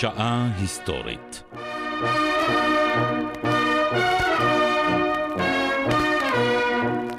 שעה 0.00 0.48
היסטורית. 0.60 1.42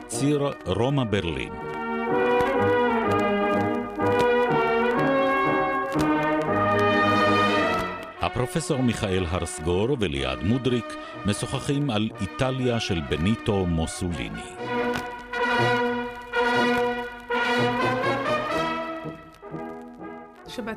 ציר 0.08 0.52
רומא 0.66 1.04
ברלין 1.04 1.54
הפרופסור 8.22 8.82
מיכאל 8.82 9.26
הרסגור 9.30 9.98
וליעד 10.00 10.44
מודריק 10.44 10.96
משוחחים 11.26 11.90
על 11.90 12.10
איטליה 12.22 12.80
של 12.80 13.00
בניטו 13.10 13.66
מוסוליני. 13.66 14.59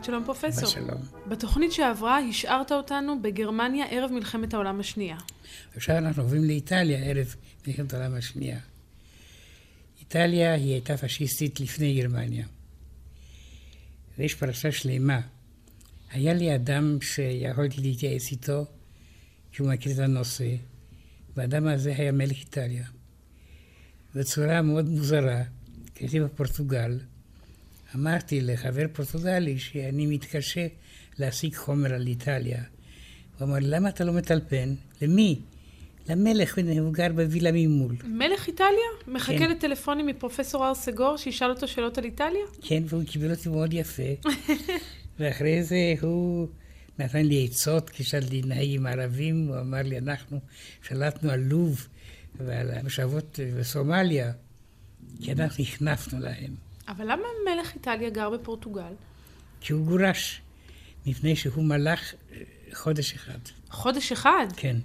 שבת 0.03 0.07
שלום 0.07 0.25
פרופסור. 0.25 0.69
שלום. 0.69 1.01
בתוכנית 1.29 1.73
שעברה 1.73 2.19
השארת 2.19 2.73
אותנו 2.73 3.23
בגרמניה 3.23 3.87
ערב 3.87 4.13
מלחמת 4.13 4.55
העולם 4.55 4.81
השנייה. 4.81 5.17
עכשיו 5.77 5.99
אנחנו 5.99 6.23
עוברים 6.23 6.45
לאיטליה 6.45 6.99
ערב 6.99 7.35
מלחמת 7.67 7.95
העולם 7.95 8.15
השנייה. 8.15 8.59
איטליה 10.01 10.55
היא 10.55 10.73
הייתה 10.73 10.97
פשיסטית 10.97 11.61
לפני 11.61 12.01
גרמניה. 12.01 12.47
ויש 14.19 14.35
פרשה 14.35 14.73
שלמה. 14.73 15.21
היה 16.11 16.35
לי 16.35 16.55
אדם 16.55 16.99
שיכולתי 17.01 17.81
להתייעץ 17.81 18.31
איתו, 18.31 18.65
שהוא 19.53 19.69
מכיר 19.69 19.93
את 19.93 19.99
הנושא, 19.99 20.55
והאדם 21.37 21.67
הזה 21.67 21.95
היה 21.99 22.13
מלך 22.13 22.37
איטליה. 22.37 22.85
בצורה 24.15 24.63
מאוד 24.63 24.89
מוזרה, 24.89 25.43
כשהייתי 25.95 26.21
בפורטוגל, 26.21 26.99
אמרתי 27.95 28.41
לחבר 28.41 28.87
פורטוגלי 28.93 29.59
שאני 29.59 30.07
מתקשה 30.07 30.67
להשיג 31.19 31.55
חומר 31.55 31.95
על 31.95 32.07
איטליה. 32.07 32.63
הוא 33.39 33.49
אמר, 33.49 33.57
למה 33.61 33.89
אתה 33.89 34.05
לא 34.05 34.13
מטלפן? 34.13 34.75
למי? 35.03 35.41
למלך, 36.09 36.59
הוא 36.81 36.93
גר 36.93 37.13
בווילה 37.13 37.51
ממול. 37.53 37.97
מלך 38.05 38.47
איטליה? 38.47 38.69
מחכה 39.07 39.39
כן. 39.39 39.51
לטלפונים 39.51 40.07
מפרופסור 40.07 40.65
הר 40.65 40.75
סגור 40.75 41.17
שישאל 41.17 41.51
אותו 41.51 41.69
שאלות 41.69 41.99
על 41.99 42.05
איטליה? 42.05 42.45
כן, 42.63 42.83
והוא 42.87 43.05
קיבל 43.05 43.31
אותי 43.31 43.49
מאוד 43.49 43.75
יפה. 43.75 44.29
ואחרי 45.19 45.63
זה 45.63 45.95
הוא 46.01 46.49
נתן 46.99 47.27
לי 47.27 47.45
עצות 47.51 47.91
להתנהג 48.31 48.69
עם 48.71 48.87
ערבים, 48.87 49.49
הוא 49.49 49.61
אמר 49.61 49.83
לי, 49.83 49.99
אנחנו 49.99 50.41
שלטנו 50.83 51.31
על 51.31 51.41
לוב 51.41 51.89
ועל 52.35 52.71
המושבות 52.71 53.39
בסומליה, 53.59 54.33
כי 55.23 55.33
אנחנו 55.33 55.65
הכנפנו 55.65 56.21
להם. 56.21 56.72
אבל 56.97 57.05
למה 57.13 57.23
מלך 57.51 57.75
איטליה 57.75 58.11
גר 58.11 58.31
בפורטוגל? 58.31 58.93
כי 59.61 59.73
הוא 59.73 59.87
גורש, 59.87 60.41
מפני 61.07 61.37
שהוא 61.37 61.65
מלך 61.65 62.15
אה, 62.33 62.37
חודש 62.73 63.13
אחד. 63.15 63.39
חודש 63.71 64.13
אחד? 64.13 64.47
כן. 64.57 64.77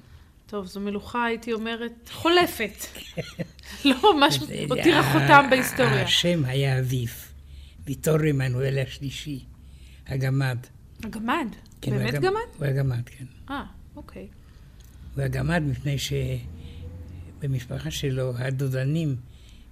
טוב, 0.46 0.66
זו 0.66 0.80
מלוכה, 0.80 1.26
הייתי 1.26 1.54
אומרת, 1.54 2.10
חולפת. 2.14 2.86
לא 3.86 4.16
ממש 4.16 4.40
הותירה 4.70 5.00
ה- 5.00 5.14
חותם 5.14 5.46
בהיסטוריה. 5.50 6.04
השם 6.04 6.46
היה 6.46 6.80
אביו, 6.80 7.08
ויטור 7.86 8.18
עמנואל 8.30 8.78
השלישי, 8.88 9.40
הגמד. 10.08 10.58
הגמד? 11.04 11.48
כן, 11.82 11.92
באמת 11.92 12.12
היה 12.14 12.20
גמד? 12.22 12.40
הוא 12.58 12.66
היה 12.66 12.74
גמד, 12.74 13.02
כן. 13.10 13.26
אה, 13.50 13.64
אוקיי. 13.96 14.28
הוא 15.14 15.22
היה 15.22 15.28
גמד 15.28 15.64
מפני 15.66 15.96
שבמשפחה 17.40 17.92
שלו 17.92 18.34
הדודנים 18.38 19.16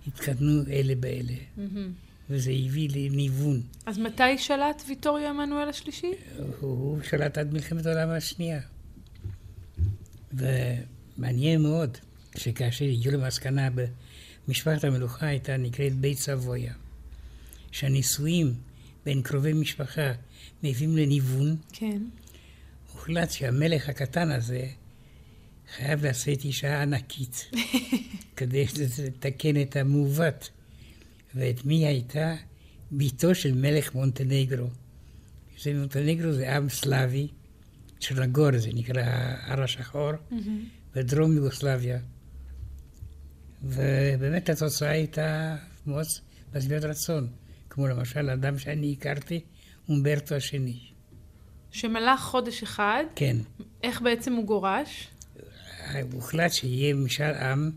התקדמו 0.08 0.61
אלה 0.72 0.95
באלה, 0.95 1.33
מהמם. 1.58 1.92
וזה 2.29 2.51
הביא 2.51 2.89
לניוון. 2.95 3.61
אז 3.85 3.97
מתי 3.97 4.37
שלט 4.37 4.83
ויטוריו 4.87 5.29
עמנואל 5.29 5.69
השלישי? 5.69 6.11
הוא, 6.59 7.01
שלט 7.03 7.37
עד 7.37 7.53
מלחמת 7.53 7.86
העולם 7.86 8.09
השנייה. 8.09 8.59
ומעניין 10.33 11.61
מאוד 11.61 11.97
שכאשר 12.37 12.85
הגיעו 12.85 13.14
למסקנה 13.17 13.69
במשפחת 14.47 14.83
המלוכה 14.83 15.27
הייתה 15.27 15.58
נקראת 15.58 15.93
בית 15.93 16.17
סבויה, 16.17 16.73
שהנישואים 17.71 18.53
בין 19.05 19.21
קרובי 19.21 19.53
משפחה 19.53 20.11
מביאים 20.64 20.97
לניוון, 20.97 21.55
כן. 21.73 22.02
הוחלט 22.93 23.31
שהמלך 23.31 23.89
הקטן 23.89 24.31
הזה 24.31 24.67
חייב 25.75 26.05
לשאת 26.05 26.45
אישה 26.45 26.81
ענקית 26.81 27.52
כדי 28.37 28.65
לתקן 29.03 29.61
את 29.61 29.75
המעוות. 29.75 30.49
ואת 31.35 31.65
מי 31.65 31.85
הייתה? 31.85 32.35
בתו 32.91 33.35
של 33.35 33.53
מלך 33.53 33.95
מונטנגרו. 33.95 34.67
זה 35.61 35.73
מונטנגרו 35.73 36.31
זה 36.31 36.55
עם 36.55 36.69
סלאבי, 36.69 37.27
צ'רנגור 37.99 38.57
זה 38.57 38.69
נקרא 38.73 39.01
הר 39.41 39.63
השחור, 39.63 40.11
מהמם. 40.31 40.63
בדרום 40.95 41.33
יוגוסלביה. 41.33 41.99
ובאמת 43.63 44.49
התוצאה 44.49 44.89
הייתה 44.89 45.55
מאוד 45.87 46.05
משביעת 46.55 46.83
רצון, 46.83 47.27
כמו 47.69 47.87
למשל 47.87 48.29
אדם 48.29 48.59
שאני 48.59 48.95
הכרתי, 48.97 49.39
אומברטו 49.89 50.35
השני. 50.35 50.79
שמלך 51.71 52.19
חודש 52.19 52.63
אחד, 52.63 53.03
כן. 53.15 53.37
איך 53.83 54.02
בעצם 54.02 54.33
הוא 54.33 54.45
גורש? 54.45 55.07
הוחלט 56.11 56.52
שיהיה 56.52 56.93
משאל 56.93 57.33
עם 57.33 57.71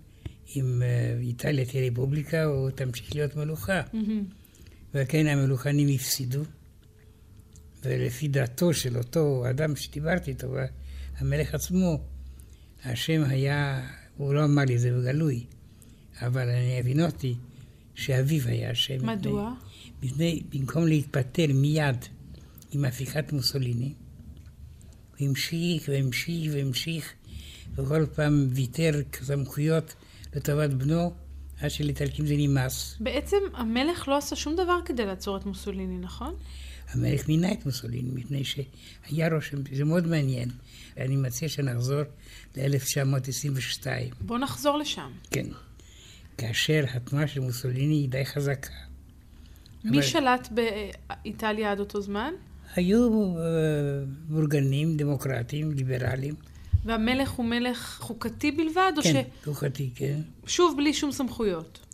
אם 0.56 0.82
אה, 0.82 1.18
איטליה 1.20 1.64
תהיה 1.64 1.90
רפובליקה 1.90 2.46
או 2.46 2.70
תמשיך 2.70 3.14
להיות 3.14 3.36
מלוכה. 3.36 3.80
וכן 4.94 5.26
המלוכנים 5.26 5.88
הפסידו, 5.94 6.42
ולפי 7.84 8.28
דעתו 8.28 8.74
של 8.74 8.98
אותו 8.98 9.44
אדם 9.50 9.76
שדיברתי 9.76 10.30
איתו, 10.30 10.54
המלך 11.18 11.54
עצמו, 11.54 12.00
השם 12.84 13.22
היה, 13.28 13.88
הוא 14.16 14.34
לא 14.34 14.44
אמר 14.44 14.62
לי 14.64 14.74
את 14.74 14.80
זה 14.80 14.92
בגלוי, 14.92 15.44
אבל 16.20 16.48
אני 16.48 16.78
הבינותי 16.80 17.34
שאביו 17.94 18.48
היה 18.48 18.70
השם. 18.70 19.06
מדוע? 19.06 19.54
מפני, 20.02 20.42
במקום 20.50 20.86
להתפטר 20.86 21.46
מיד 21.54 21.96
עם 22.72 22.84
הפיכת 22.84 23.32
מוסוליני, 23.32 23.92
הוא 25.18 25.28
המשיך 25.28 25.88
והמשיך 25.88 26.52
והמשיך, 26.54 27.12
וכל 27.74 28.06
פעם 28.14 28.48
ויתר 28.50 28.92
סמכויות 29.22 29.94
לטובת 30.36 30.70
בנו, 30.70 31.14
עד 31.60 31.70
שלאיטלקים 31.70 32.26
זה 32.26 32.34
נמאס. 32.36 32.96
בעצם 33.00 33.36
המלך 33.54 34.08
לא 34.08 34.16
עשה 34.18 34.36
שום 34.36 34.56
דבר 34.56 34.78
כדי 34.84 35.06
לעצור 35.06 35.36
את 35.36 35.46
מוסוליני, 35.46 35.98
נכון? 35.98 36.34
המלך 36.90 37.28
מינה 37.28 37.52
את 37.52 37.66
מוסוליני, 37.66 38.10
מפני 38.14 38.42
שהיה 38.44 39.28
רושם, 39.34 39.56
זה 39.72 39.84
מאוד 39.84 40.06
מעניין. 40.06 40.48
אני 40.96 41.16
מציע 41.16 41.48
שנחזור 41.48 42.00
ל-1922. 42.56 43.86
בוא 44.20 44.38
נחזור 44.38 44.78
לשם. 44.78 45.10
כן. 45.30 45.46
כאשר 46.38 46.84
התנועה 46.94 47.26
של 47.26 47.40
מוסוליני 47.40 47.94
היא 47.94 48.08
די 48.08 48.24
חזקה. 48.26 48.70
מי 49.84 49.90
אבל- 49.98 50.06
שלט 50.06 50.48
באיטליה 50.50 51.72
עד 51.72 51.80
אותו 51.80 52.00
זמן? 52.00 52.32
היו 52.76 53.10
אה, 53.38 53.42
מאורגנים, 54.28 54.96
דמוקרטים, 54.96 55.70
ליברלים. 55.72 56.34
והמלך 56.88 57.30
הוא 57.30 57.46
מלך 57.46 57.98
חוקתי 58.00 58.52
בלבד, 58.52 58.92
או 58.96 59.02
כן, 59.02 59.22
חוקתי, 59.44 59.90
כן. 59.94 60.20
ששוב 60.46 60.76
בלי 60.76 60.94
שום 60.94 61.12
סמכויות? 61.12 61.86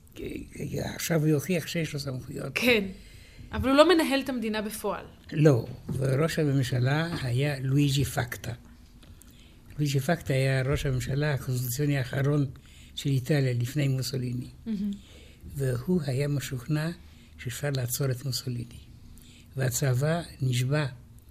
עכשיו 0.94 1.20
הוא 1.20 1.28
יוכיח 1.28 1.66
שיש 1.66 1.94
לו 1.94 2.00
סמכויות. 2.00 2.52
כן. 2.54 2.84
אבל 3.52 3.68
הוא 3.68 3.76
לא 3.76 3.94
מנהל 3.94 4.20
את 4.20 4.28
המדינה 4.28 4.62
בפועל. 4.62 5.04
לא, 5.32 5.66
וראש 5.88 6.38
הממשלה 6.38 7.08
היה 7.22 7.60
לואיג'י 7.60 8.04
פקטה. 8.04 8.52
לואיג'י 9.78 10.00
פקטה 10.00 10.34
היה 10.34 10.62
ראש 10.62 10.86
הממשלה 10.86 11.34
הקונסטיטוציוני 11.34 11.98
האחרון 11.98 12.46
של 12.94 13.10
איטליה 13.10 13.52
לפני 13.52 13.88
מוסוליני. 13.88 14.50
והוא 15.56 16.00
היה 16.06 16.28
משוכנע 16.28 16.90
שאפשר 17.38 17.70
לעצור 17.76 18.10
את 18.10 18.24
מוסוליני. 18.24 18.78
והצבא 19.56 20.22
נשבע 20.42 20.86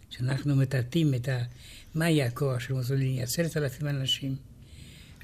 שאנחנו 0.10 0.56
מטאטאים 0.56 1.14
את 1.14 1.28
ה... 1.28 1.44
מה 1.96 2.06
היה 2.06 2.26
הכוח 2.26 2.60
של 2.60 2.74
מוסוליני? 2.74 3.24
עשרת 3.24 3.58
אלפים 3.58 3.88
אנשים, 3.88 4.36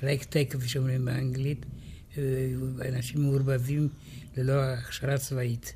ragtag, 0.03 0.53
כפי 0.53 0.67
שאומרים 0.67 1.05
באנגלית, 1.05 1.65
אנשים 2.89 3.21
מעורבבים 3.21 3.89
ללא 4.37 4.63
הכשרה 4.63 5.17
צבאית. 5.17 5.73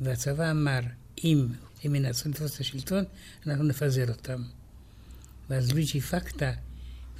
והצבא 0.00 0.50
אמר, 0.50 0.80
אם 1.24 1.46
הם 1.84 1.94
ינסו 1.94 2.28
לתפוס 2.28 2.54
את 2.54 2.60
השלטון, 2.60 3.04
אנחנו 3.46 3.64
נפזר 3.64 4.08
אותם. 4.08 4.42
ואז 5.50 5.72
לואיג'י 5.72 6.00
פקטה, 6.00 6.52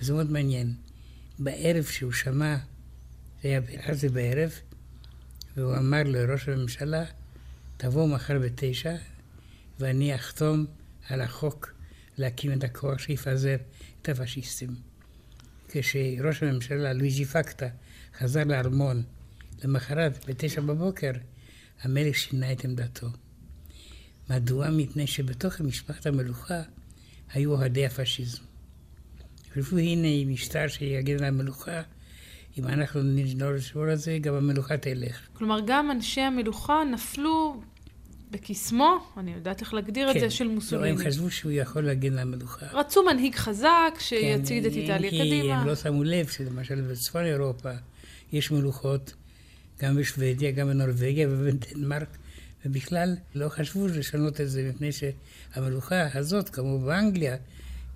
וזה 0.00 0.12
מאוד 0.12 0.30
מעניין, 0.30 0.74
בערב 1.38 1.84
שהוא 1.84 2.12
שמע, 2.12 2.56
זה 3.42 3.48
היה 3.48 3.60
אז 3.84 4.04
בערב, 4.04 4.52
והוא 5.56 5.76
אמר 5.76 6.02
לראש 6.04 6.48
הממשלה, 6.48 7.04
תבוא 7.76 8.08
מחר 8.08 8.38
בתשע, 8.38 8.96
ואני 9.80 10.14
אחתום 10.14 10.66
על 11.08 11.20
החוק 11.20 11.79
להקים 12.18 12.52
את 12.52 12.64
הכוח 12.64 12.98
שיפזר 12.98 13.56
את 14.02 14.08
הפשיסטים. 14.08 14.70
כשראש 15.68 16.42
הממשלה, 16.42 16.92
לואיג'י 16.92 17.24
פקטה, 17.24 17.68
חזר 18.18 18.44
לארמון 18.44 19.02
למחרת, 19.64 20.24
בתשע 20.28 20.60
בבוקר, 20.60 21.12
המלך 21.82 22.16
שינה 22.16 22.52
את 22.52 22.64
עמדתו. 22.64 23.06
מדוע? 24.30 24.70
מפני 24.70 25.06
שבתוך 25.06 25.60
משפחת 25.60 26.06
המלוכה 26.06 26.62
היו 27.32 27.52
אוהדי 27.52 27.86
הפשיזם. 27.86 28.42
חשבו, 29.54 29.78
הנה 29.78 30.32
משטר 30.32 30.68
שיגן 30.68 31.18
על 31.18 31.24
המלוכה, 31.24 31.82
אם 32.58 32.64
אנחנו 32.66 33.00
לא 33.38 33.56
נשמור 33.56 33.84
על 33.84 33.96
זה, 33.96 34.18
גם 34.20 34.34
המלוכה 34.34 34.76
תלך. 34.76 35.28
כלומר, 35.32 35.58
גם 35.66 35.90
אנשי 35.90 36.20
המלוכה 36.20 36.82
נפלו 36.92 37.62
בקסמו, 38.30 38.98
אני 39.16 39.32
יודעת 39.32 39.60
איך 39.60 39.74
להגדיר 39.74 40.12
כן. 40.12 40.16
את 40.16 40.20
זה, 40.20 40.30
של 40.30 40.48
מוסוליני. 40.48 40.96
לא, 40.96 41.00
הם 41.00 41.06
חשבו 41.06 41.30
שהוא 41.30 41.52
יכול 41.52 41.82
להגן 41.82 42.12
על 42.12 42.18
המלוכה. 42.18 42.66
רצו 42.72 43.02
מנהיג 43.02 43.34
חזק 43.34 43.94
שיצעיד 43.98 44.62
כן, 44.64 44.70
את 44.70 44.76
איטליה 44.76 45.10
קדימה. 45.10 45.60
הם 45.60 45.66
לא 45.66 45.74
שמו 45.74 46.04
לב 46.04 46.26
שלמשל 46.26 46.80
בצפון 46.80 47.24
אירופה 47.24 47.70
יש 48.32 48.50
מלוכות, 48.50 49.14
גם 49.82 49.96
בשוודיה, 49.96 50.50
גם 50.50 50.68
בנורבגיה 50.68 51.28
ובדנמרק, 51.30 52.16
ובכלל 52.66 53.16
לא 53.34 53.48
חשבו 53.48 53.86
לשנות 53.86 54.40
את 54.40 54.50
זה, 54.50 54.70
מפני 54.74 54.90
שהמלוכה 54.92 56.06
הזאת, 56.14 56.48
כמו 56.48 56.78
באנגליה, 56.78 57.36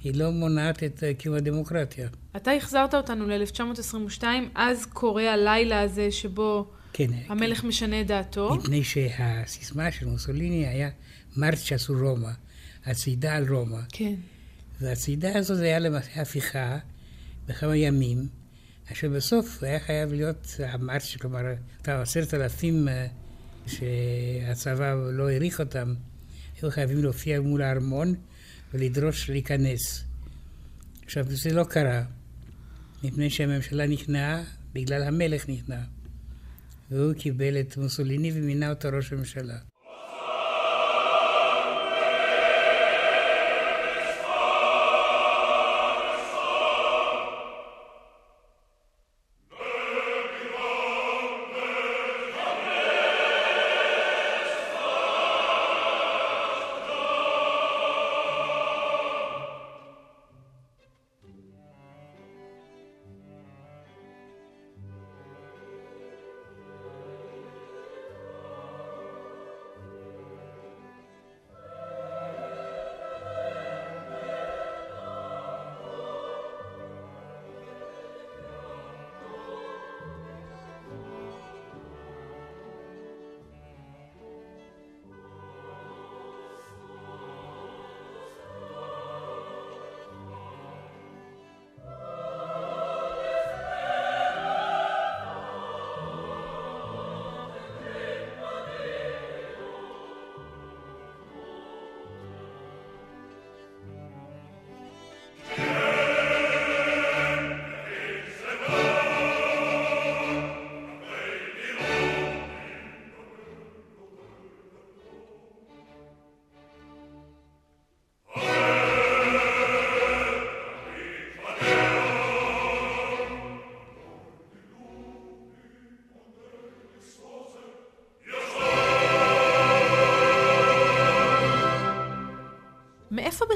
היא 0.05 0.15
לא 0.15 0.31
מונעת 0.31 0.83
את 0.83 1.03
קיום 1.19 1.35
הדמוקרטיה. 1.35 2.09
אתה 2.37 2.53
החזרת 2.53 2.95
אותנו 2.95 3.27
ל-1922, 3.27 4.25
אז 4.55 4.87
קורה 4.87 5.33
הלילה 5.33 5.81
הזה 5.81 6.11
שבו 6.11 6.67
כן, 6.97 7.11
המלך 7.29 7.61
כן. 7.61 7.67
משנה 7.69 8.01
את 8.01 8.07
דעתו. 8.07 8.55
מפני 8.55 8.85
שהסיסמה 8.85 9.93
של 9.93 10.07
מוסוליני 10.07 10.67
היה 10.67 10.91
מרצ'ה 11.37 11.79
סו 11.79 11.95
רומא, 12.01 12.31
הצעידה 12.85 13.37
על 13.37 13.49
רומא. 13.49 13.81
כן. 13.89 14.15
והצעידה 14.81 15.39
הזאת 15.39 15.61
היה 15.61 15.79
למעשה 15.79 16.23
הפיכה 16.23 16.79
בכמה 17.47 17.77
ימים, 17.77 18.29
אשר 18.93 19.09
בסוף 19.09 19.63
היה 19.63 19.81
חייב 19.81 20.13
להיות 20.13 20.57
המרצ'ה, 20.59 21.19
כלומר, 21.19 21.41
עשרת 21.85 22.35
אלפים 22.35 22.89
אה, 22.89 23.07
שהצבא 23.67 24.95
לא 25.13 25.29
העריך 25.29 25.61
אותם, 25.61 25.95
היו 26.63 26.71
חייבים 26.71 27.03
להופיע 27.03 27.41
מול 27.41 27.63
הארמון 27.63 28.15
ולדרוש 28.75 29.31
להיכנס. 29.31 30.05
עכשיו, 31.05 31.25
זה 31.29 31.53
לא 31.53 31.65
קרה, 31.65 32.03
מפני 33.03 33.31
שהממשלה 33.31 33.87
נכנעה 33.87 34.43
בגלל 34.75 35.03
המלך 35.03 35.49
נכנע. 35.49 35.81
והוא 36.91 37.15
קיבל 37.15 37.61
את 37.61 37.77
מוסוליני 37.77 38.31
ומינה 38.35 38.71
אותו 38.71 38.89
ראש 38.93 39.13
הממשלה. 39.13 39.59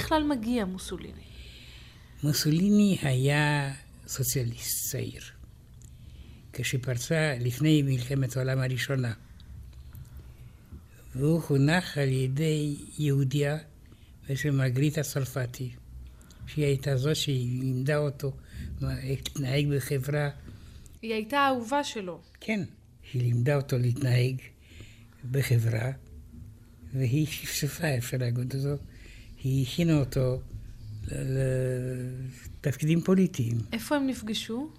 בכלל 0.09 0.23
מגיע 0.23 0.65
מוסוליני? 0.65 1.23
מוסוליני 2.23 2.99
היה 3.03 3.75
סוציאליסט 4.07 4.91
צעיר. 4.91 5.23
כשפרצה 6.53 7.37
לפני 7.41 7.83
מלחמת 7.83 8.37
העולם 8.37 8.59
הראשונה. 8.59 9.13
והוא 11.15 11.43
חונך 11.43 11.99
על 11.99 12.09
ידי 12.09 12.77
יהודיה 12.99 13.59
בשם 14.29 14.57
מרגריטה 14.57 15.03
צרפתי, 15.03 15.71
שהיא 16.47 16.65
הייתה 16.65 16.97
זו 16.97 17.15
שלימדה 17.15 17.97
אותו 17.97 18.33
להתנהג 18.81 19.67
בחברה. 19.77 20.31
היא 21.03 21.15
הייתה 21.15 21.39
האהובה 21.39 21.85
שלו. 21.85 22.21
כן, 22.41 22.61
היא 23.13 23.23
לימדה 23.23 23.57
אותו 23.57 23.79
להתנהג 23.79 24.37
בחברה, 25.31 25.91
והיא 26.95 27.27
שפשפה, 27.27 27.99
אפשר 27.99 28.17
להגיד 28.17 28.57
זאת, 28.57 28.81
היא 29.49 29.67
הכינה 29.67 29.99
אותו 29.99 30.41
לתפקידים 32.61 33.01
פוליטיים. 33.01 33.59
איפה 33.73 33.97
הם 33.97 34.07
נפגשו? 34.07 34.71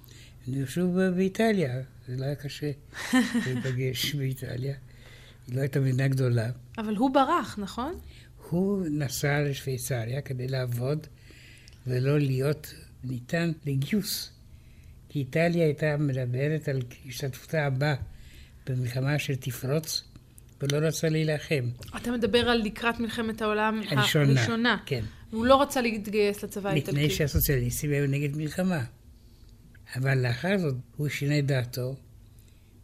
הם 0.47 0.53
נפגשו 0.53 0.91
באיטליה, 1.15 1.81
זה 2.07 2.15
לא 2.17 2.25
היה 2.25 2.35
קשה 2.35 2.71
להיפגש 3.45 4.15
באיטליה. 4.15 4.75
היא 5.47 5.55
לא 5.55 5.61
הייתה 5.61 5.79
מדינה 5.79 6.07
גדולה. 6.07 6.49
אבל 6.77 6.95
הוא 6.95 7.13
ברח, 7.13 7.59
נכון? 7.59 7.99
הוא 8.49 8.87
נסע 8.91 9.41
לשוויצריה 9.41 10.21
כדי 10.21 10.47
לעבוד 10.47 11.07
ולא 11.87 12.19
להיות 12.19 12.73
ניתן 13.03 13.51
לגיוס. 13.65 14.31
כי 15.09 15.19
איטליה 15.19 15.65
הייתה 15.65 15.97
מדברת 15.97 16.67
על 16.67 16.81
השתתפותה 17.07 17.65
הבאה 17.65 17.95
במלחמה 18.67 19.19
שתפרוץ 19.19 20.03
ולא 20.61 20.87
רצה 20.87 21.09
להילחם. 21.09 21.69
אתה 21.97 22.11
מדבר 22.11 22.49
על 22.49 22.61
לקראת 22.61 22.99
מלחמת 22.99 23.41
העולם 23.41 23.81
הראשונה. 23.89 24.39
הראשונה. 24.39 24.77
כן. 24.85 25.03
והוא 25.31 25.45
לא 25.45 25.61
רצה 25.61 25.81
להתגייס 25.81 26.43
לצבא 26.43 26.69
האיטלקי. 26.69 26.97
מפני 26.97 27.09
שהסוציאליסטים 27.09 27.91
היו 27.91 28.07
נגד 28.07 28.37
מלחמה. 28.37 28.83
אבל 29.95 30.17
לאחר 30.17 30.57
זאת 30.57 30.75
הוא 30.97 31.09
שינה 31.09 31.39
את 31.39 31.45
דעתו, 31.45 31.95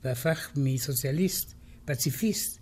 והפך 0.04 0.50
מסוציאליסט, 0.56 1.54
פציפיסט, 1.86 2.60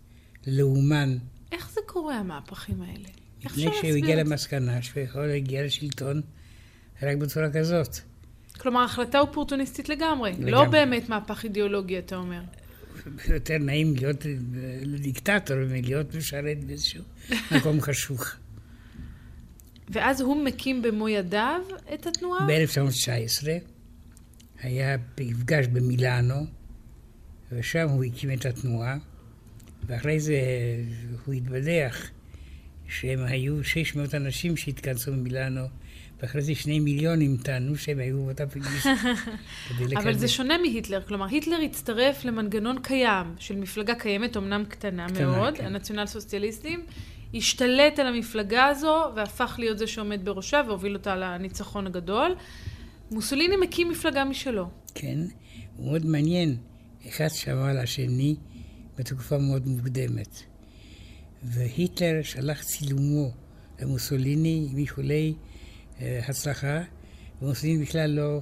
לאומן. 0.48 1.17
איך 1.51 1.72
זה 1.72 1.82
קורה, 1.86 2.15
המהפכים 2.15 2.82
האלה? 2.82 3.10
מפני 3.46 3.67
שהוא 3.82 3.98
הגיע 3.98 4.15
למסקנה 4.15 4.82
שהוא 4.82 5.03
יכול 5.03 5.25
להגיע 5.25 5.65
לשלטון 5.65 6.22
רק 7.03 7.17
בצורה 7.17 7.50
כזאת. 7.53 7.98
כלומר, 8.58 8.84
החלטה 8.84 9.20
אופורטוניסטית 9.20 9.89
לגמרי. 9.89 10.32
לגמרי. 10.32 10.51
לא 10.51 10.65
באמת 10.65 11.10
מהפך 11.10 11.43
אידיאולוגי, 11.43 12.00
אתה 12.00 12.15
אומר. 12.15 12.41
יותר 13.29 13.57
נעים 13.57 13.95
להיות 13.95 14.25
דיקטטור 15.00 15.57
מלהיות 15.57 16.15
משרת 16.15 16.63
באיזשהו 16.63 17.03
מקום 17.55 17.81
חשוך. 17.81 18.35
ואז 19.89 20.21
הוא 20.21 20.45
מקים 20.45 20.81
במו 20.81 21.09
ידיו 21.09 21.62
את 21.93 22.07
התנועה? 22.07 22.47
ב-1919 22.47 23.47
היה 24.62 24.97
מפגש 25.19 25.67
במילאנו, 25.67 26.45
ושם 27.51 27.89
הוא 27.89 28.03
הקים 28.03 28.31
את 28.31 28.45
התנועה, 28.45 28.97
ואחרי 29.88 30.19
זה 30.19 30.38
הוא 31.25 31.33
התבדח 31.33 32.09
שהם 32.88 33.23
היו 33.23 33.63
600 33.63 34.15
אנשים 34.15 34.57
שהתכנסו 34.57 35.12
במילאנו 35.12 35.67
ואחרי 36.24 36.42
זה 36.42 36.56
שני 36.56 36.80
מיליונים 36.80 37.38
טענו 37.38 37.75
שהם 37.75 38.00
היו 38.00 38.24
באותה 38.24 38.48
פגישה. 38.48 38.94
אבל 40.03 40.18
זה 40.18 40.27
שונה 40.27 40.58
מהיטלר, 40.58 41.01
כלומר, 41.01 41.25
היטלר 41.25 41.58
הצטרף 41.65 42.25
למנגנון 42.25 42.82
קיים 42.82 43.36
של 43.39 43.56
מפלגה 43.56 43.96
קיימת, 43.96 44.38
אמנם 44.38 44.65
קטנה, 44.65 45.08
קטנה 45.10 45.38
מאוד, 45.38 45.58
כן. 45.58 45.65
הנציונל 45.65 46.06
סוציאליסטים, 46.06 46.86
השתלט 47.34 48.00
על 48.00 48.08
המפלגה 48.08 48.65
הזו 48.65 49.03
והפך 49.15 49.56
להיות 49.58 49.77
זה 49.77 49.88
שעומד 49.88 50.25
בראשה 50.25 50.62
והוביל 50.68 50.94
אותה 50.94 51.15
לניצחון 51.15 51.88
הגדול. 51.88 52.36
מוסוליני 53.12 53.56
מקים 53.58 53.89
מפלגה 53.89 54.24
משלו. 54.24 54.70
כן, 54.96 55.18
הוא 55.77 55.86
מאוד 55.86 56.06
מעניין. 56.06 56.58
אחד 57.08 57.27
שמע 57.30 57.70
על 57.70 57.77
השני 57.77 58.36
בתקופה 58.98 59.38
מאוד 59.38 59.68
מוקדמת. 59.68 60.39
והיטלר 61.44 62.22
שלח 62.24 62.63
צילומו 62.63 63.32
ומוסוליני 63.80 64.68
עם 64.72 64.77
איחולי 64.77 65.34
הצלחה, 66.01 66.81
ומוסוליני 67.41 67.85
בכלל 67.85 68.09
לא 68.09 68.41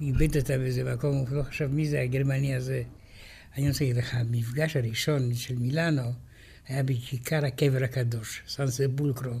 איבד 0.00 0.36
אותה 0.36 0.58
באיזה 0.58 0.94
מקום, 0.94 1.16
הוא 1.16 1.28
לא 1.30 1.42
חשב 1.42 1.66
מי 1.66 1.88
זה 1.88 2.00
הגרמני 2.00 2.54
הזה. 2.54 2.82
אני 3.56 3.68
רוצה 3.68 3.84
להגיד 3.84 3.96
לך, 3.96 4.14
המפגש 4.14 4.76
הראשון 4.76 5.34
של 5.34 5.58
מילאנו 5.58 6.12
היה 6.68 6.82
בכיכר 6.82 7.46
הקבר 7.46 7.84
הקדוש, 7.84 8.42
סנסה 8.48 8.88
בולקרו. 8.88 9.34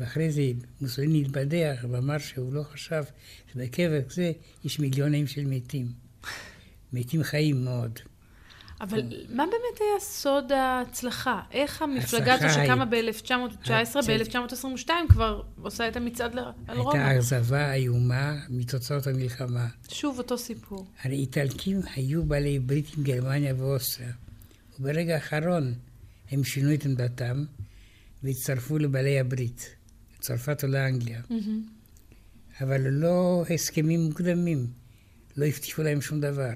ואחרי 0.00 0.30
זה 0.30 0.42
מוסוליני 0.80 1.20
התבדח 1.20 1.84
ואמר 1.90 2.18
שהוא 2.18 2.52
לא 2.52 2.62
חשב 2.62 3.04
שבקבר 3.52 4.02
כזה 4.02 4.32
יש 4.64 4.78
מיליונים 4.78 5.26
של 5.26 5.44
מתים. 5.44 5.92
מתים 6.92 7.22
חיים 7.22 7.64
מאוד. 7.64 7.98
אבל 8.80 9.00
מה 9.28 9.44
באמת 9.46 9.80
היה 9.80 10.00
סוד 10.00 10.52
ההצלחה? 10.52 11.40
איך 11.52 11.82
המפלגה 11.82 12.34
הזו 12.34 12.54
שקמה 12.54 12.84
ב-1919, 12.84 13.96
ב-1922 14.06 14.90
כבר 15.08 15.42
עושה 15.62 15.88
את 15.88 15.96
המצעד 15.96 16.36
על 16.68 16.78
רומא? 16.78 16.98
הייתה 16.98 17.18
אכזבה 17.18 17.72
איומה 17.72 18.36
מתוצאות 18.48 19.06
המלחמה. 19.06 19.66
שוב 19.88 20.18
אותו 20.18 20.38
סיפור. 20.38 20.86
הרי 21.02 21.16
איטלקים 21.16 21.80
היו 21.94 22.24
בעלי 22.24 22.58
ברית 22.58 22.86
עם 22.96 23.04
גרמניה 23.04 23.54
ואוסטריה, 23.58 24.12
וברגע 24.80 25.14
האחרון 25.14 25.74
הם 26.30 26.44
שינו 26.44 26.74
את 26.74 26.84
עמדתם 26.84 27.44
והצטרפו 28.22 28.78
לבעלי 28.78 29.20
הברית, 29.20 29.76
צרפת 30.20 30.64
או 30.64 30.68
לאנגליה. 30.68 31.20
אבל 32.60 32.80
לא 32.80 33.44
הסכמים 33.54 34.00
מוקדמים, 34.00 34.66
לא 35.36 35.46
הבטיחו 35.46 35.82
להם 35.82 36.00
שום 36.00 36.20
דבר. 36.20 36.52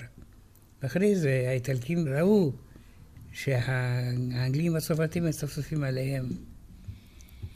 ואחרי 0.83 1.17
זה 1.17 1.45
האיטלקים 1.49 2.09
ראו 2.09 2.53
שהאנגלים 3.33 4.75
והצרפתים 4.75 5.25
מצפצפים 5.25 5.85
עליהם, 5.85 6.29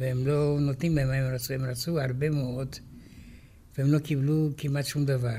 והם 0.01 0.27
לא 0.27 0.57
נותנים 0.61 0.97
להם 0.97 1.09
מה 1.09 1.15
הם 1.15 1.35
רצו, 1.35 1.55
הם 1.55 1.65
רצו 1.65 2.01
הרבה 2.01 2.31
מאוד, 2.31 2.77
והם 3.79 3.93
לא 3.93 3.99
קיבלו 3.99 4.51
כמעט 4.57 4.87
שום 4.87 5.05
דבר. 5.05 5.39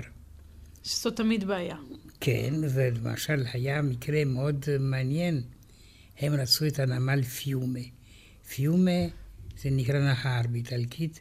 שזו 0.83 1.11
תמיד 1.11 1.43
בעיה. 1.43 1.75
כן, 2.19 2.53
ולמשל 2.73 3.43
היה 3.53 3.81
מקרה 3.81 4.25
מאוד 4.25 4.65
מעניין, 4.79 5.41
הם 6.19 6.33
רצו 6.33 6.67
את 6.67 6.79
הנמל 6.79 7.23
פיומה. 7.23 7.79
פיומה 8.47 9.01
זה 9.61 9.69
נקרא 9.69 9.99
נהר 9.99 10.41
באיטלקית, 10.51 11.19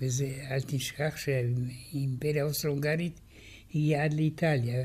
וזה, 0.00 0.46
אל 0.50 0.60
תשכח 0.60 1.14
שהאימפריה 1.16 2.42
האוסטרו-הונגרית 2.42 3.20
הגיעה 3.70 4.04
עד 4.04 4.12
לאיטליה. 4.12 4.84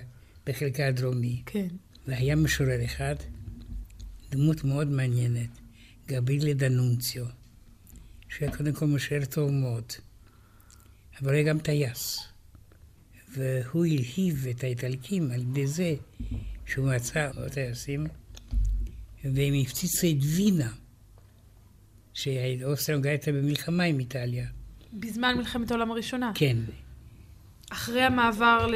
בחלקה 0.49 0.87
הדרומי. 0.87 1.41
כן. 1.45 1.67
והיה 2.07 2.35
משורר 2.35 2.85
אחד, 2.85 3.15
דמות 4.29 4.63
מאוד 4.63 4.87
מעניינת, 4.87 5.49
גברילה 6.07 6.53
דנונציו, 6.53 7.25
שהיה 8.29 8.57
קודם 8.57 8.73
כל 8.73 8.85
משורר 8.85 9.25
טוב 9.25 9.51
מאוד, 9.51 9.83
אבל 11.21 11.33
היה 11.33 11.43
גם 11.43 11.59
טייס. 11.59 12.19
והוא 13.31 13.85
הלהיב 13.85 14.47
את 14.49 14.63
האיטלקים 14.63 15.31
על 15.31 15.41
ידי 15.41 15.67
זה 15.67 15.95
שהוא 16.65 16.93
מצא 16.95 17.29
עוד 17.35 17.49
טייסים, 17.49 18.07
והם 19.23 19.53
הפציצו 19.61 20.07
את 20.07 20.23
וינה, 20.35 20.71
שאוסטריה 22.13 22.99
הייתה 23.03 23.31
במלחמה 23.31 23.83
עם 23.83 23.99
איטליה. 23.99 24.47
בזמן 24.93 25.37
מלחמת 25.37 25.71
העולם 25.71 25.91
הראשונה? 25.91 26.31
כן. 26.35 26.57
אחרי 27.69 28.01
המעבר 28.01 28.67
ל... 28.67 28.75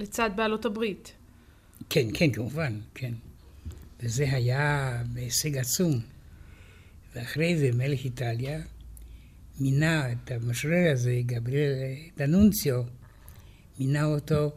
לצד 0.00 0.30
בעלות 0.36 0.64
הברית. 0.64 1.12
כן, 1.90 2.06
כן, 2.14 2.30
כמובן, 2.30 2.80
כן. 2.94 3.12
וזה 4.00 4.24
היה 4.32 5.02
בהישג 5.12 5.56
עצום. 5.56 6.00
ואחרי 7.14 7.58
זה 7.58 7.70
מלך 7.72 8.04
איטליה 8.04 8.60
מינה 9.60 10.12
את 10.12 10.30
המשורר 10.30 10.92
הזה, 10.92 11.20
גבריאל 11.26 11.72
דנונציו, 12.16 12.82
מינה 13.78 14.04
אותו 14.04 14.52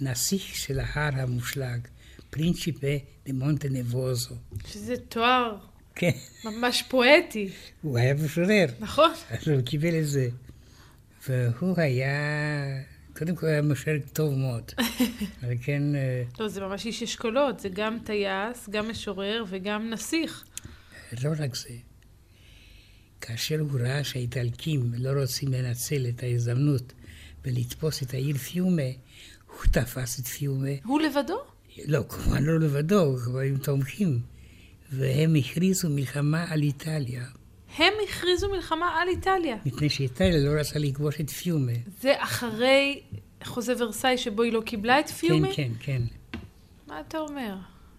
נסיך 0.00 0.42
של 0.42 0.80
ההר 0.80 1.20
המושלג, 1.20 1.80
פרינצ'יפה 2.30 2.96
דה 3.26 3.32
מונטה 3.32 3.68
נבוזו. 3.68 4.34
שזה 4.66 4.96
תואר 4.96 5.56
כן. 5.98 6.10
ממש 6.44 6.84
פואטי. 6.88 7.48
הוא 7.82 7.98
היה 7.98 8.14
משורר. 8.14 8.66
נכון. 8.80 9.10
אז 9.30 9.48
הוא 9.48 9.60
קיבל 9.60 10.00
את 10.00 10.08
זה. 10.08 10.28
והוא 11.28 11.74
היה 11.76 12.12
קודם 13.18 13.36
כל 13.36 13.46
היה 13.46 13.62
משל 13.62 14.00
טוב 14.12 14.34
מאוד. 14.34 14.72
אבל 15.42 15.54
כן... 15.62 15.94
אה, 15.94 16.22
לא, 16.40 16.48
זה 16.48 16.60
ממש 16.60 16.86
איש 16.86 17.02
אשכולות, 17.02 17.60
זה 17.60 17.68
גם 17.68 17.98
טייס, 18.04 18.68
גם 18.70 18.90
משורר 18.90 19.44
וגם 19.48 19.90
נסיך. 19.90 20.44
לא 21.24 21.30
רק 21.38 21.54
זה. 21.56 21.74
כאשר 23.20 23.60
הוא 23.60 23.80
ראה 23.80 24.04
שהאיטלקים 24.04 24.92
לא 24.98 25.20
רוצים 25.20 25.52
לנצל 25.52 26.06
את 26.08 26.22
ההזדמנות 26.22 26.92
ולתפוס 27.44 28.02
את 28.02 28.14
העיר 28.14 28.36
פיומה, 28.36 28.82
הוא 29.46 29.64
תפס 29.72 30.20
את 30.20 30.26
פיומה. 30.26 30.70
הוא 30.84 31.00
לבדו? 31.00 31.38
לא, 31.86 32.04
כמובן 32.08 32.42
לא 32.42 32.60
לבדו, 32.60 33.16
כבר 33.24 33.40
עם 33.40 33.58
תומכים. 33.58 34.20
והם 34.92 35.34
הכריזו 35.34 35.90
מלחמה 35.90 36.44
על 36.48 36.62
איטליה. 36.62 37.24
הם 37.76 37.92
הכריזו 38.08 38.48
מלחמה 38.50 38.86
על 39.02 39.08
איטליה. 39.08 39.56
מפני 39.66 39.88
שאיטליה 39.88 40.38
לא 40.38 40.60
רצה 40.60 40.78
לכבוש 40.78 41.20
את 41.20 41.30
פיומה. 41.30 41.72
זה 42.00 42.14
אחרי 42.18 43.00
חוזה 43.44 43.72
ורסאי 43.78 44.18
שבו 44.18 44.42
היא 44.42 44.52
לא 44.52 44.60
קיבלה 44.60 45.00
את 45.00 45.08
פיומה? 45.08 45.48
כן, 45.54 45.70
כן, 45.80 46.02
כן. 46.32 46.38
מה 46.86 47.00
אתה 47.00 47.18
אומר? 47.18 47.54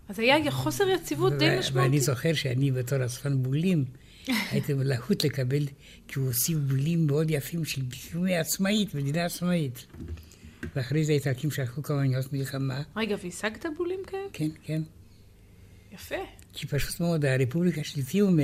אז 0.10 0.20
היה 0.20 0.52
חוסר 0.52 0.90
יציבות 0.90 1.34
די 1.34 1.50
משמעותי. 1.60 1.88
ואני 1.88 2.00
זוכר 2.00 2.34
שאני 2.34 2.72
בתור 2.72 3.06
אספן 3.06 3.44
בולים, 3.44 3.86
הייתי 4.52 4.74
מלהוט 4.74 5.26
לקבל, 5.26 5.66
כי 6.08 6.20
הוא 6.20 6.28
הוסיף 6.28 6.58
בולים 6.58 7.08
מאוד 7.08 7.32
יפים 7.32 7.66
של 7.66 7.82
פיומה 7.90 8.40
עצמאית, 8.40 8.96
מדינה 8.96 9.26
עצמאית. 9.26 9.86
ואחרי 10.76 11.06
זה 11.06 11.12
האיטלקים 11.12 11.52
שלחו 11.52 11.84
כמה 11.84 11.98
מניעות 11.98 12.34
מלחמה. 12.34 12.82
רגע, 12.96 13.16
והשגת 13.24 13.66
בולים 13.78 14.00
כאלה? 14.08 14.24
כן, 14.34 14.50
כן. 14.64 14.82
יפה. 15.94 16.16
כי 16.54 16.68
פשוט 16.68 17.00
מאוד, 17.00 17.26
הרפובליקה 17.26 17.84
של 17.84 18.02
פיומה 18.02 18.44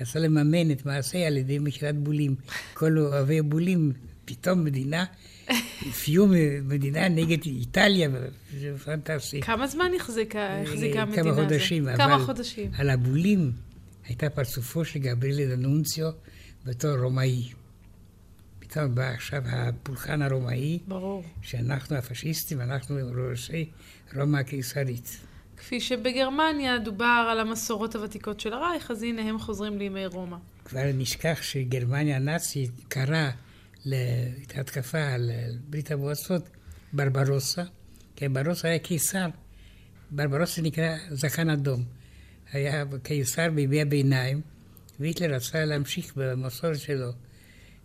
רצה 0.00 0.18
לממן 0.18 0.70
את 0.70 0.86
מעשה 0.86 1.26
על 1.26 1.36
ידי 1.36 1.58
מכירת 1.58 1.96
בולים. 1.96 2.34
כל 2.74 2.98
אוהבי 2.98 3.42
בולים, 3.42 3.92
פתאום 4.24 4.64
מדינה, 4.64 5.04
פיום 6.04 6.32
מדינה 6.62 7.08
נגד 7.08 7.44
איטליה, 7.46 8.08
זה 8.60 8.78
פנטסטי. 8.84 9.40
כמה 9.40 9.66
זמן 9.66 9.90
החזיקה 9.96 10.40
המדינה 10.40 11.02
הזאת? 11.02 11.14
כמה 11.14 11.34
חודשים. 11.34 11.86
כמה 11.96 12.18
חודשים. 12.18 12.70
על 12.78 12.90
הבולים 12.90 13.52
הייתה 14.06 14.30
פרצופו 14.30 14.84
של 14.84 14.98
גבריאל 14.98 15.56
דנונציו 15.56 16.10
בתור 16.64 16.98
רומאי. 16.98 17.48
פתאום 18.58 18.94
בא 18.94 19.08
עכשיו 19.08 19.42
הפולחן 19.46 20.22
הרומאי, 20.22 20.78
ברור. 20.88 21.24
שאנחנו 21.42 21.96
הפשיסטים, 21.96 22.60
אנחנו 22.60 22.96
ראשי 23.30 23.70
רומא 24.16 24.38
הקיסרית. 24.38 25.18
כפי 25.62 25.80
שבגרמניה 25.80 26.78
דובר 26.78 27.28
על 27.30 27.40
המסורות 27.40 27.96
הוותיקות 27.96 28.40
של 28.40 28.52
הרייך, 28.52 28.90
אז 28.90 29.02
הנה 29.02 29.22
הם 29.22 29.38
חוזרים 29.38 29.78
לימי 29.78 30.06
רומא. 30.06 30.36
כבר 30.64 30.82
נשכח 30.94 31.38
שגרמניה 31.42 32.16
הנאצית 32.16 32.70
קראה 32.88 33.30
להתקפה 33.84 34.98
על 34.98 35.30
ברית 35.70 35.90
המועצות 35.90 36.42
ברברוסה, 36.92 37.62
כי 38.16 38.28
ברברוסה 38.28 38.68
היה 38.68 38.78
קיסר. 38.78 39.26
ברברוסה 40.10 40.62
נקרא 40.62 40.96
זקן 41.10 41.50
אדום. 41.50 41.84
היה 42.52 42.84
קיסר 43.02 43.50
בימי 43.50 43.82
הביניים, 43.82 44.40
והיטלר 45.00 45.34
רצה 45.34 45.64
להמשיך 45.64 46.12
במסורת 46.16 46.78
שלו. 46.78 47.10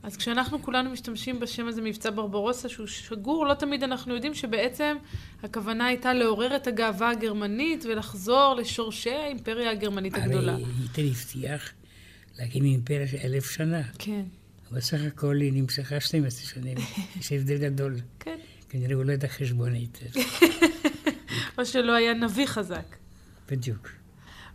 אז 0.04 0.18
כשאנחנו 0.18 0.62
כולנו 0.62 0.90
משתמשים 0.90 1.40
בשם 1.40 1.68
הזה 1.68 1.82
מבצע 1.82 2.10
ברברוסה, 2.10 2.70
שהוא 2.70 2.88
שגור, 2.88 3.46
לא 3.46 3.54
תמיד 3.54 3.84
אנחנו 3.84 4.16
יודעים 4.16 4.34
שבעצם 4.34 4.98
הכוונה 5.44 5.86
הייתה 5.86 6.14
לעורר 6.14 6.56
את 6.56 6.68
הגאווה 6.68 7.10
הגרמנית 7.10 7.86
ולחזור 7.86 8.56
לשורשי 8.56 9.10
האימפריה 9.10 9.72
הגרמנית 9.72 10.14
הגדולה. 10.14 10.54
הרי 10.54 10.64
היטל 10.82 11.08
הבטיח 11.08 11.72
להקים 12.40 12.64
אימפריה 12.64 13.08
של 13.08 13.18
אלף 13.24 13.52
שנה. 13.52 13.82
כן. 14.00 14.24
אבל 14.72 14.80
סך 14.80 15.00
הכל 15.08 15.42
היא 15.42 15.54
נמשכה 15.54 16.00
12 16.00 16.46
שנים. 16.46 16.78
יש 17.20 17.32
הבדל 17.32 17.58
גדול. 17.58 17.96
כן. 18.20 18.38
כנראה 18.70 18.96
הוא 18.96 19.06
לא 19.06 19.12
ידע 19.12 19.28
חשבונית. 19.28 20.00
או 21.58 21.66
שלא 21.66 21.96
היה 21.96 22.14
נביא 22.14 22.46
חזק. 22.46 22.96
בדיוק. 23.52 23.97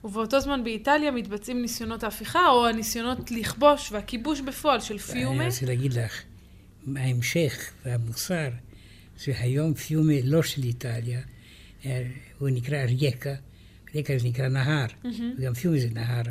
ובאותו 0.05 0.41
זמן 0.41 0.65
באיטליה 0.65 1.11
מתבצעים 1.11 1.63
ניסיונות 1.63 2.05
ההפיכה, 2.05 2.49
או 2.49 2.67
הניסיונות 2.67 3.31
לכבוש 3.31 3.93
והכיבוש 3.93 4.41
בפועל 4.41 4.81
של 4.81 4.99
פיומה. 4.99 5.41
אני 5.41 5.47
רוצה 5.47 5.67
להגיד 5.67 5.93
לך, 5.93 6.23
ההמשך 6.97 7.71
והמוסר, 7.85 8.49
שהיום 9.17 9.75
פיומה 9.75 10.13
לא 10.25 10.43
של 10.43 10.63
איטליה, 10.63 11.21
הוא 12.39 12.49
נקרא 12.49 12.79
רייקה, 12.79 13.35
רייקה 13.95 14.19
זה 14.19 14.29
נקרא 14.29 14.49
נהר, 14.49 14.87
וגם 15.39 15.55
פיומה 15.55 15.79
זה 15.79 15.89
נהר, 15.93 16.23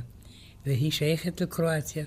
והיא 0.66 0.92
שייכת 0.92 1.42
לקרואטיה, 1.42 2.06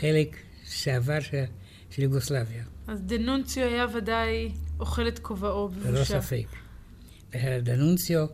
חלק 0.00 0.36
שעבר 0.64 1.20
של, 1.20 1.44
של 1.90 2.02
יוגוסלביה. 2.02 2.64
אז 2.86 3.00
דנונציו 3.02 3.66
היה 3.66 3.86
ודאי 3.94 4.52
אוכל 4.80 5.08
את 5.08 5.18
כובעו 5.18 5.68
בבושה. 5.68 5.90
ללא 5.90 6.04
ספק. 6.04 6.46
דנונציו 7.62 8.26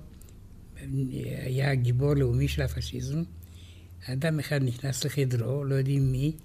היה 1.45 1.75
גיבור 1.75 2.15
לאומי 2.15 2.49
של 2.49 2.63
הפשיזם. 2.63 3.23
אדם 4.07 4.39
אחד 4.39 4.63
נכנס 4.63 5.05
לחדרו, 5.05 5.65
לא 5.65 5.75
יודעים 5.75 6.13
מי, 6.13 6.37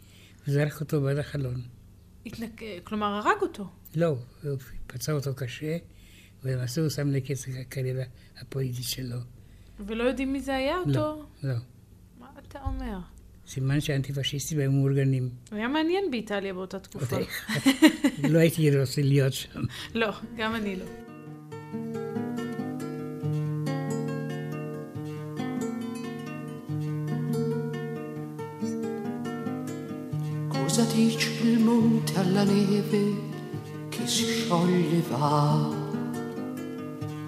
וזרק 0.47 0.81
אותו 0.81 1.01
בעד 1.01 1.17
החלון. 1.17 1.61
התנק... 2.25 2.61
כלומר, 2.83 3.05
הרג 3.05 3.41
אותו. 3.41 3.69
לא, 3.95 4.17
הוא 4.43 4.57
פצע 4.87 5.11
אותו 5.11 5.35
קשה, 5.35 5.77
ולמעשה 6.43 6.81
הוא 6.81 6.89
שם 6.89 7.09
לקץ 7.11 7.45
הקריירה 7.59 8.03
הפוליטית 8.41 8.83
שלו. 8.83 9.17
ולא 9.79 10.03
יודעים 10.03 10.33
מי 10.33 10.41
זה 10.41 10.55
היה 10.55 10.75
לא, 10.85 10.99
אותו? 10.99 11.25
לא. 11.43 11.55
מה 12.19 12.27
אתה 12.47 12.59
אומר? 12.61 12.99
סימן 13.47 13.81
שהאנטי-פשיסטים 13.81 14.59
היו 14.59 14.71
מאורגנים. 14.71 15.29
היה 15.51 15.67
מעניין 15.67 16.11
באיטליה 16.11 16.53
באותה 16.53 16.79
תקופה. 16.79 17.17
לא 18.29 18.39
הייתי 18.39 18.79
רוצה 18.79 19.01
להיות 19.01 19.33
שם. 19.33 19.61
לא, 19.93 20.11
גם 20.37 20.55
אני 20.55 20.75
לא. 20.75 21.02
Cosa 30.75 30.91
dice 30.91 31.29
il 31.43 31.59
monte 31.59 32.17
alla 32.17 32.43
neve 32.43 33.15
che 33.89 34.07
si 34.07 34.25
scioglie 34.25 35.03
va? 35.07 35.69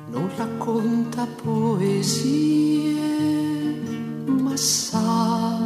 Non 0.10 0.32
racconta 0.36 1.28
poesie, 1.44 3.00
ma 4.26 4.58
sa, 4.58 5.60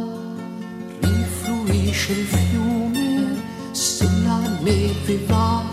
rifluisce 0.98 2.12
il 2.12 2.26
fiume 2.26 3.40
se 3.70 4.04
la 4.24 4.40
neve 4.60 5.24
va, 5.24 5.64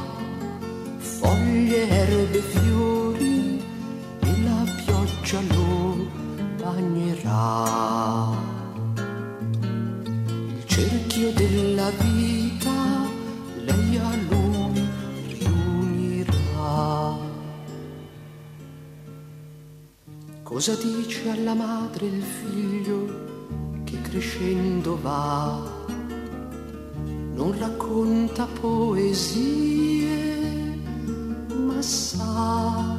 foglie, 0.99 1.89
erbe, 1.89 2.41
fiori 2.41 3.61
e 4.21 4.43
la 4.43 4.63
pioggia 4.85 5.41
lo 5.53 6.07
bagnerà 6.55 7.96
Cosa 20.57 20.73
dice 20.73 21.29
alla 21.29 21.53
madre 21.53 22.07
il 22.07 22.23
figlio 22.23 23.83
che 23.83 24.01
crescendo 24.01 24.99
va? 24.99 25.61
Non 27.35 27.55
racconta 27.59 28.47
poesie, 28.59 30.15
ma 31.53 31.79
sa, 31.79 32.97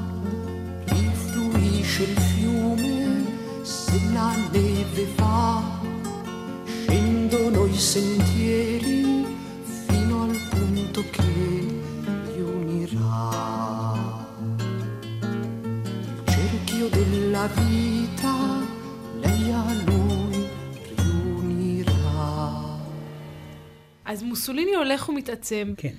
rifluisce 0.85 2.03
il 2.05 2.17
fiume 2.17 3.27
se 3.63 4.01
la 4.13 4.33
neve 4.53 5.09
va 5.17 5.79
scendono 6.65 7.67
i 7.67 7.77
sentieri 7.77 8.78
מוסוליני 24.49 24.75
הולך 24.77 25.09
ומתעצם. 25.09 25.75
כן. 25.77 25.95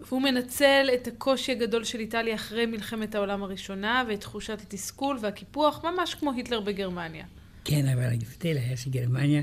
והוא 0.00 0.22
מנצל 0.22 0.88
את 0.94 1.08
הקושי 1.08 1.52
הגדול 1.52 1.84
של 1.84 2.00
איטליה 2.00 2.34
אחרי 2.34 2.66
מלחמת 2.66 3.14
העולם 3.14 3.42
הראשונה, 3.42 4.04
ואת 4.08 4.20
תחושת 4.20 4.60
התסכול 4.60 5.18
והקיפוח, 5.20 5.84
ממש 5.84 6.14
כמו 6.14 6.32
היטלר 6.32 6.60
בגרמניה. 6.60 7.24
כן, 7.64 7.88
אבל 7.88 8.02
ההבדל 8.02 8.56
היה 8.56 8.76
שגרמניה 8.76 9.42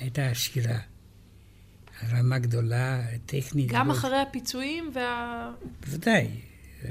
הייתה 0.00 0.26
עשירה. 0.26 0.78
רמה 2.12 2.38
גדולה, 2.38 3.02
טכנית. 3.26 3.68
גם 3.68 3.86
מאוד. 3.86 3.98
אחרי 3.98 4.18
הפיצויים 4.18 4.90
וה... 4.94 5.50
בוודאי. 5.80 6.28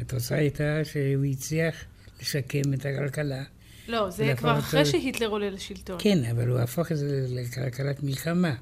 התוצאה 0.01 0.37
הייתה 0.37 0.81
שהוא 0.83 1.25
הצליח 1.25 1.75
לשקם 2.21 2.73
את 2.73 2.85
הכלכלה. 2.85 3.43
לא, 3.87 4.09
זה 4.09 4.33
כבר 4.37 4.49
אותו- 4.49 4.59
אחרי 4.59 4.85
שהיטלר 4.85 5.27
עולה 5.27 5.49
לשלטון. 5.49 5.97
כן, 5.99 6.23
אבל 6.31 6.47
הוא 6.47 6.59
הפך 6.59 6.91
את 6.91 6.97
זה 6.97 7.25
לכלכלת 7.29 8.03
מלחמה. 8.03 8.55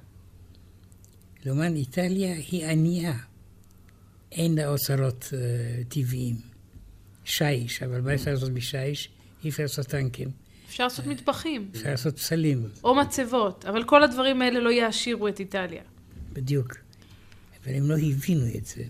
לעומת 1.46 1.72
איטליה 1.76 2.34
היא 2.34 2.66
ענייה. 2.66 3.14
אין 4.32 4.56
לה 4.56 4.68
אוצרות 4.68 5.24
uh, 5.24 5.94
טבעיים. 5.94 6.54
שיש, 7.26 7.84
אבל 7.84 8.02
מה 8.02 8.14
אפשר 8.14 8.32
לעשות 8.32 8.52
בשיש? 8.52 9.10
אי 9.44 9.50
אפשר 9.50 9.64
לעשות 9.64 9.86
טנקים. 9.86 10.32
אפשר 10.68 10.84
לעשות 10.84 11.06
מטבחים, 11.06 11.70
אפשר 11.76 11.90
לעשות 11.90 12.18
פסלים, 12.18 12.70
או 12.84 12.96
מצבות, 12.96 13.66
אבל 13.66 13.84
כל 13.84 14.04
הדברים 14.04 14.42
האלה 14.42 14.60
לא 14.60 14.70
יעשירו 14.70 15.28
את 15.28 15.40
איטליה. 15.40 15.82
בדיוק. 16.34 16.76
אבל 17.64 17.76
הם 17.76 17.90
לא 17.90 17.96
הבינו 17.96 18.46
את 18.58 18.66
זה. 18.66 18.84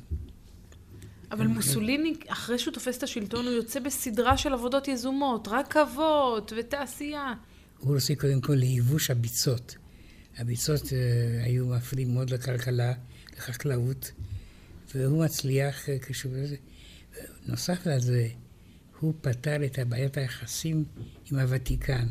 אבל 1.31 1.47
מוסוליני, 1.47 2.13
אחרי 2.27 2.59
שהוא 2.59 2.73
תופס 2.73 2.97
את 2.97 3.03
השלטון, 3.03 3.45
הוא 3.45 3.53
יוצא 3.53 3.79
בסדרה 3.79 4.37
של 4.37 4.53
עבודות 4.53 4.87
יזומות, 4.87 5.47
רכבות 5.47 6.53
ותעשייה. 6.57 7.33
הוא 7.79 7.93
רוצה 7.93 8.15
קודם 8.15 8.41
כל 8.41 8.53
לייבוש 8.53 9.11
הביצות. 9.11 9.75
הביצות 10.37 10.81
uh, 10.81 10.93
היו 11.43 11.67
מפריעים 11.67 12.13
מאוד 12.13 12.29
לכלכלה, 12.29 12.93
לחקלאות, 13.37 14.11
והוא 14.95 15.25
מצליח 15.25 15.85
uh, 15.85 16.05
כשהוא... 16.05 16.33
נוסף 17.45 17.87
לזה, 17.87 18.27
הוא 18.99 19.13
פתר 19.21 19.65
את 19.65 19.79
בעיית 19.79 20.17
היחסים 20.17 20.83
עם 21.31 21.39
הוותיקן. 21.39 22.07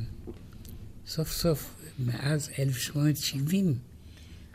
סוף 1.06 1.32
סוף, 1.32 1.74
מאז 1.98 2.50
1870, 2.58 3.78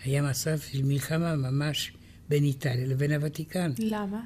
היה 0.03 0.21
מצב 0.21 0.59
של 0.59 0.83
מלחמה 0.83 1.35
ממש 1.35 1.91
בין 2.29 2.43
איטליה 2.43 2.87
לבין 2.87 3.11
הוותיקן. 3.11 3.71
למה? 3.79 4.21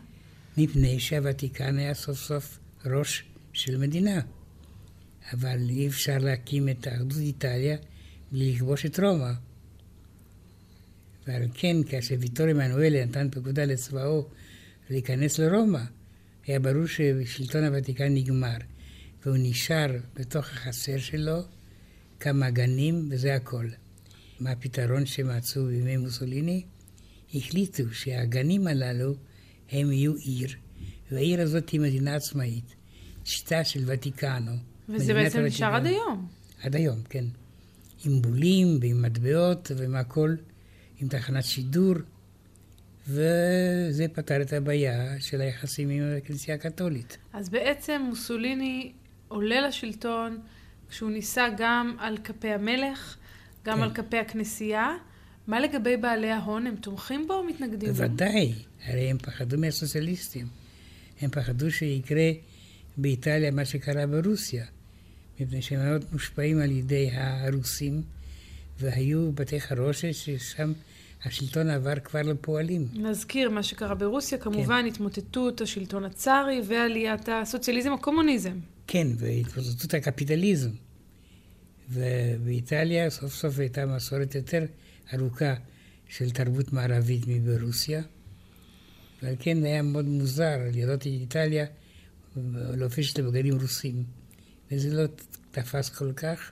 מפני 0.58 1.00
שהוותיקן 1.00 1.78
היה 1.78 1.94
סוף 1.94 2.18
סוף 2.18 2.60
ראש 2.86 3.24
של 3.54 3.78
מדינה. 3.78 4.22
אבל 5.34 5.70
אי 5.70 5.88
אפשר 5.88 6.18
להקים 6.18 6.70
את 6.70 6.88
אחדות 6.88 7.18
איטליה 7.18 7.78
לכבוש 8.32 8.86
את 8.86 9.00
רומא. 9.00 9.32
ועל 11.28 11.44
כן, 11.54 11.78
כאשר 11.90 12.16
ויטור 12.20 12.48
עמנואל 12.48 13.04
נתן 13.06 13.28
פקודה 13.32 13.66
לצבאו 13.66 14.28
להיכנס 14.90 15.40
לרומא, 15.40 15.80
היה 16.48 16.60
ברור 16.60 16.86
ששלטון 16.86 17.64
הוותיקן 17.64 18.14
נגמר, 18.14 18.58
והוא 19.26 19.38
נשאר 19.40 19.88
בתוך 20.16 20.46
החצר 20.46 20.98
שלו 20.98 21.42
כמה 22.20 22.50
גנים, 22.50 23.08
וזה 23.12 23.36
הכל. 23.36 23.68
מה 24.40 24.52
הפתרון 24.52 25.06
שמצאו 25.06 25.66
בימי 25.66 25.98
מוסוליני? 25.98 26.64
החליטו 27.36 27.84
שהגנים 27.94 28.68
הללו 28.68 29.16
הם 29.72 29.92
יהיו 29.92 30.14
עיר, 30.16 30.50
והעיר 31.12 31.42
הזאת 31.42 31.70
היא 31.70 31.80
מדינה 31.80 32.16
עצמאית, 32.16 32.76
שיטה 33.24 33.64
של 33.64 33.84
ותיקנו. 33.88 34.52
וזה 34.90 35.14
בעצם 35.14 35.40
נשאר 35.40 35.76
עד. 35.76 35.86
היום. 35.86 36.28
עד 36.62 36.76
היום, 36.76 37.04
כן. 37.10 37.26
עם 38.06 38.22
בולים 38.22 38.78
ועם 38.82 39.02
מטבעות 39.02 39.72
ועם 39.78 39.96
הכל, 39.96 40.36
עם 41.00 41.08
תחנת 41.08 41.44
שידור, 41.44 41.96
וזה 43.08 44.06
פתר 44.14 44.42
את 44.42 44.54
הבעיה 44.54 45.20
של 45.20 45.42
היחסים 45.42 45.90
עם 45.90 46.04
הכנסייה 46.18 46.58
הקתולית. 46.58 47.18
אז 47.34 47.50
בעצם 47.50 48.02
מוסוליני 48.06 48.92
עולה 49.28 49.68
לשלטון 49.68 50.40
כשהוא 50.90 51.12
נישא 51.12 51.48
גם 51.58 51.96
על 52.00 52.18
כפי 52.18 52.48
המלך, 52.48 53.18
גם 53.66 53.78
כן. 53.78 53.84
על 53.84 53.94
כפי 53.94 54.18
הכנסייה. 54.18 54.96
מה 55.48 55.60
לגבי 55.60 55.98
בעלי 55.98 56.32
ההון? 56.32 56.68
הם 56.68 56.76
תומכים 56.76 57.28
בו 57.28 57.34
או 57.34 57.44
מתנגדים 57.44 57.90
לו? 57.90 57.96
בוודאי, 57.96 58.54
הרי 58.86 59.10
הם 59.10 59.18
פחדו 59.18 59.58
מהסוציאליסטים. 59.58 60.48
הם 61.22 61.30
פחדו 61.30 61.72
שיקרה 61.72 62.32
באיטליה 62.98 63.52
מה 63.52 63.66
שקרה 63.66 64.08
ברוסיה, 64.08 64.66
מפני 65.42 65.62
שהם 65.62 65.86
מאוד 65.90 66.06
מושפעים 66.12 66.60
על 66.60 66.72
ידי 66.72 67.10
הרוסים, 67.14 68.02
והיו 68.80 69.32
בתי 69.32 69.62
חרושת 69.62 70.14
ששם 70.14 70.74
השלטון 71.26 71.70
עבר 71.70 72.00
כבר 72.00 72.22
לפועלים. 72.22 72.88
נזכיר 72.94 73.50
מה 73.50 73.64
שקרה 73.64 73.96
ברוסיה, 73.96 74.38
כמובן 74.38 74.86
התמוטטות 74.88 75.62
השלטון 75.62 76.06
הצארי 76.06 76.62
ועליית 76.68 77.30
הסוציאליזם 77.30 77.94
הקומוניזם. 77.94 78.60
כן, 78.88 79.08
והתפוצצות 79.18 79.94
הקפיטליזם. 79.94 80.70
ובאיטליה 81.90 83.10
סוף 83.10 83.34
סוף 83.34 83.60
הייתה 83.60 83.86
מסורת 83.86 84.36
יותר 84.36 84.66
ארוכה 85.14 85.54
של 86.08 86.32
תרבות 86.32 86.74
מערבית 86.74 87.24
מברוסיה, 87.28 88.02
ועל 89.24 89.36
כן 89.40 89.64
היה 89.64 89.82
מאוד 89.82 90.06
מוזר 90.06 90.58
לראות 90.74 91.02
את 91.02 91.06
איטליה 91.06 91.66
לובשת 92.76 93.20
לבגדים 93.20 93.62
רוסים, 93.62 94.04
וזה 94.72 94.94
לא 94.94 95.04
תפס 95.52 95.90
כל 95.90 96.14
כך, 96.14 96.52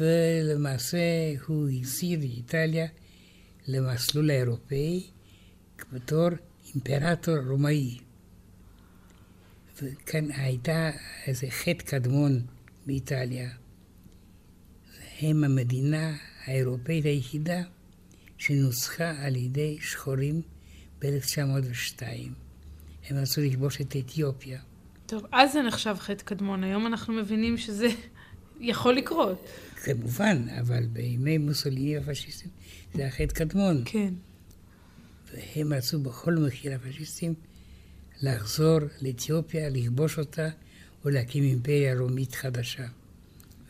ולמעשה 0.00 0.98
הוא 1.46 1.68
את 1.68 2.22
איטליה 2.22 2.86
למסלול 3.66 4.30
האירופאי 4.30 5.06
בתור 5.92 6.28
אימפרטור 6.74 7.36
רומאי. 7.36 7.98
וכאן 9.82 10.30
הייתה 10.30 10.90
איזה 11.26 11.46
חטא 11.50 11.84
קדמון 11.84 12.46
באיטליה. 12.86 13.50
הם 15.20 15.44
המדינה 15.44 16.16
האירופאית 16.44 17.04
היחידה 17.04 17.62
שנוסחה 18.38 19.10
על 19.24 19.36
ידי 19.36 19.78
שחורים 19.80 20.42
ב-1902. 20.98 22.02
הם 23.08 23.16
רצו 23.16 23.40
לכבוש 23.40 23.80
את 23.80 23.96
אתיופיה. 23.96 24.60
טוב, 25.06 25.26
אז 25.32 25.52
זה 25.52 25.62
נחשב 25.62 25.96
חטא 25.98 26.24
קדמון. 26.24 26.64
היום 26.64 26.86
אנחנו 26.86 27.14
מבינים 27.14 27.58
שזה 27.58 27.88
יכול 28.60 28.94
לקרות. 28.94 29.48
כמובן, 29.74 30.46
אבל 30.60 30.86
בימי 30.86 31.38
מוסוליני 31.38 31.96
הפשיסטים 31.96 32.50
זה 32.94 33.02
היה 33.02 33.10
חטא 33.10 33.34
קדמון. 33.34 33.82
כן. 33.84 34.14
והם 35.34 35.72
רצו 35.72 36.00
בכל 36.00 36.34
מחיר, 36.34 36.74
הפשיסטים, 36.74 37.34
לחזור 38.22 38.78
לאתיופיה, 39.02 39.68
לכבוש 39.68 40.18
אותה 40.18 40.48
ולהקים 41.04 41.42
אימפריה 41.42 41.98
רומית 41.98 42.34
חדשה. 42.34 42.86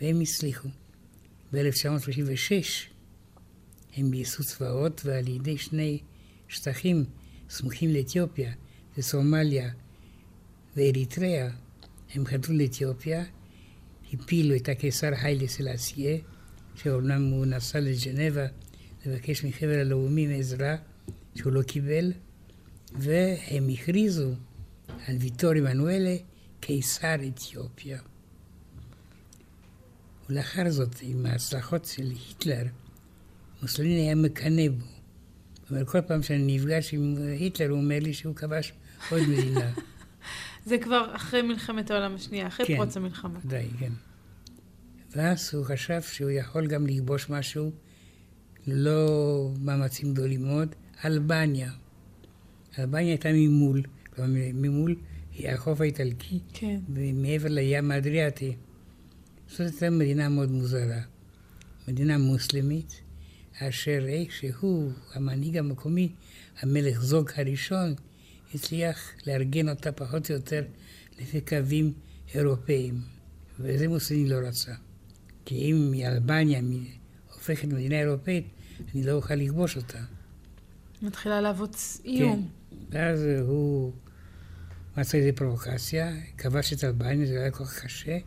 והם 0.00 0.20
הצליחו. 0.20 0.68
ב-1936 1.52 2.52
הם 3.96 4.10
גייסו 4.10 4.44
צבאות 4.44 5.00
ועל 5.04 5.28
ידי 5.28 5.58
שני 5.58 5.98
שטחים 6.48 7.04
סמוכים 7.50 7.90
לאתיופיה, 7.90 8.52
זה 8.96 9.02
סומליה 9.02 9.70
ואריתריאה, 10.76 11.48
הם 12.14 12.26
חדרו 12.26 12.54
לאתיופיה, 12.54 13.24
הפילו 14.12 14.56
את 14.56 14.68
הקיסר 14.68 15.10
היילה 15.22 15.48
סלאסיה, 15.48 16.18
שאומנם 16.74 17.30
הוא 17.30 17.46
נסע 17.46 17.80
לג'נבה 17.80 18.46
לבקש 19.06 19.44
מחבר 19.44 19.78
הלאומים 19.80 20.30
עזרה, 20.30 20.76
שהוא 21.34 21.52
לא 21.52 21.62
קיבל, 21.62 22.12
והם 22.92 23.68
הכריזו 23.72 24.30
על 25.06 25.16
ויטור 25.20 25.52
עמנואלה 25.52 26.16
קיסר 26.60 27.14
אתיופיה. 27.28 27.98
ולאחר 30.30 30.70
זאת, 30.70 30.96
עם 31.02 31.26
ההצלחות 31.26 31.84
של 31.84 32.10
היטלר, 32.10 32.64
מוסליני 33.62 34.00
היה 34.00 34.14
מקנא 34.14 34.68
בו. 34.68 34.86
אבל 35.70 35.84
כל 35.84 36.00
פעם 36.00 36.22
שאני 36.22 36.56
נפגש 36.56 36.94
עם 36.94 37.16
היטלר, 37.38 37.70
הוא 37.70 37.78
אומר 37.78 37.98
לי 37.98 38.14
שהוא 38.14 38.34
כבש 38.34 38.72
עוד 39.10 39.22
מדינה. 39.22 39.72
זה 40.66 40.78
כבר 40.78 41.10
אחרי 41.16 41.42
מלחמת 41.42 41.90
העולם 41.90 42.14
השנייה, 42.14 42.46
אחרי 42.46 42.66
כן, 42.66 42.76
פרוץ 42.76 42.96
המלחמה. 42.96 43.38
די, 43.44 43.66
כן. 43.78 43.92
ואז 45.16 45.54
הוא 45.54 45.64
חשב 45.64 46.02
שהוא 46.02 46.30
יכול 46.30 46.66
גם 46.66 46.86
לכבוש 46.86 47.30
משהו, 47.30 47.70
לא 48.66 49.50
מאמצים 49.60 50.12
גדולים 50.12 50.42
מאוד, 50.42 50.74
אלבניה. 51.04 51.70
אלבניה 52.78 53.08
הייתה 53.08 53.28
ממול, 53.32 53.82
כלומר 54.14 54.40
ממול 54.54 54.96
היא 55.32 55.50
החוף 55.50 55.80
האיטלקי, 55.80 56.38
כן. 56.52 56.80
ומעבר 56.94 57.48
לים 57.48 57.90
האדריאטי. 57.90 58.56
זאת 59.48 59.60
הייתה 59.60 59.90
מדינה 59.90 60.28
מאוד 60.28 60.50
מוזרה. 60.50 61.00
מדינה 61.88 62.18
מוסלמית, 62.18 63.00
אשר 63.60 64.04
איכשהו, 64.08 64.90
המנהיג 65.14 65.56
המקומי, 65.56 66.12
המלך 66.60 67.00
זוג 67.00 67.30
הראשון, 67.36 67.94
הצליח 68.56 69.12
לארגן 69.26 69.68
אותה 69.68 69.92
פחות 69.92 70.30
או 70.30 70.34
יותר 70.34 70.62
לפי 71.18 71.40
קווים 71.40 71.92
אירופאיים. 72.34 73.00
וזה 73.60 73.88
מוסליני 73.88 74.28
לא 74.28 74.36
רצה. 74.48 74.72
כי 75.44 75.54
אם 75.54 75.92
אלבניה 76.06 76.60
הופכת 77.34 77.64
למדינה 77.64 78.00
אירופאית, 78.00 78.46
אני 78.94 79.02
לא 79.02 79.12
אוכל 79.12 79.34
לכבוש 79.34 79.76
אותה. 79.76 79.98
מתחילה 81.02 81.40
להוות 81.40 81.76
איום. 82.04 82.48
כן. 82.70 82.76
ואז 82.90 83.24
הוא 83.40 83.92
מצא 84.96 85.18
איזה 85.18 85.30
פרובוקציה, 85.32 86.12
כבש 86.38 86.72
את 86.72 86.84
אלבניה, 86.84 87.26
זה 87.26 87.40
היה 87.40 87.50
כל 87.50 87.64
כך 87.64 87.84
קשה, 87.84 88.18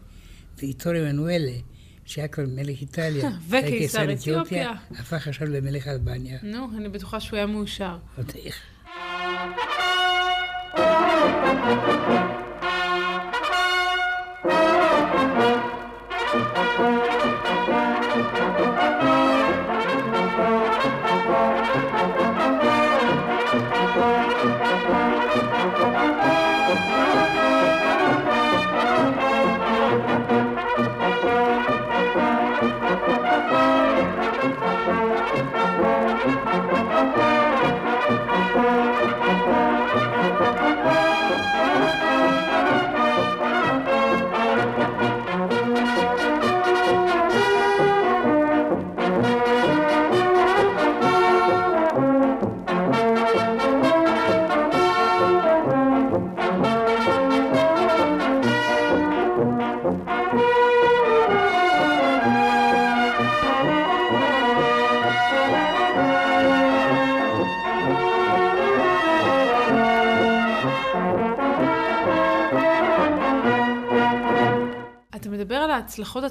ואיתו 0.57 0.89
רמנואלה, 0.89 1.57
שהיה 2.05 2.27
כבר 2.27 2.43
מלך 2.47 2.81
איטליה, 2.81 3.29
וקיסר 3.49 4.13
אתיופיה, 4.13 4.73
הפך 4.91 5.27
עכשיו 5.27 5.47
למלך 5.47 5.87
אלבניה. 5.87 6.39
נו, 6.43 6.67
אני 6.77 6.89
בטוחה 6.89 7.19
שהוא 7.19 7.37
היה 7.37 7.45
מאושר. 7.45 7.97
עוד 8.17 8.31
איך. 8.35 8.61
ההצלחות 11.65 12.28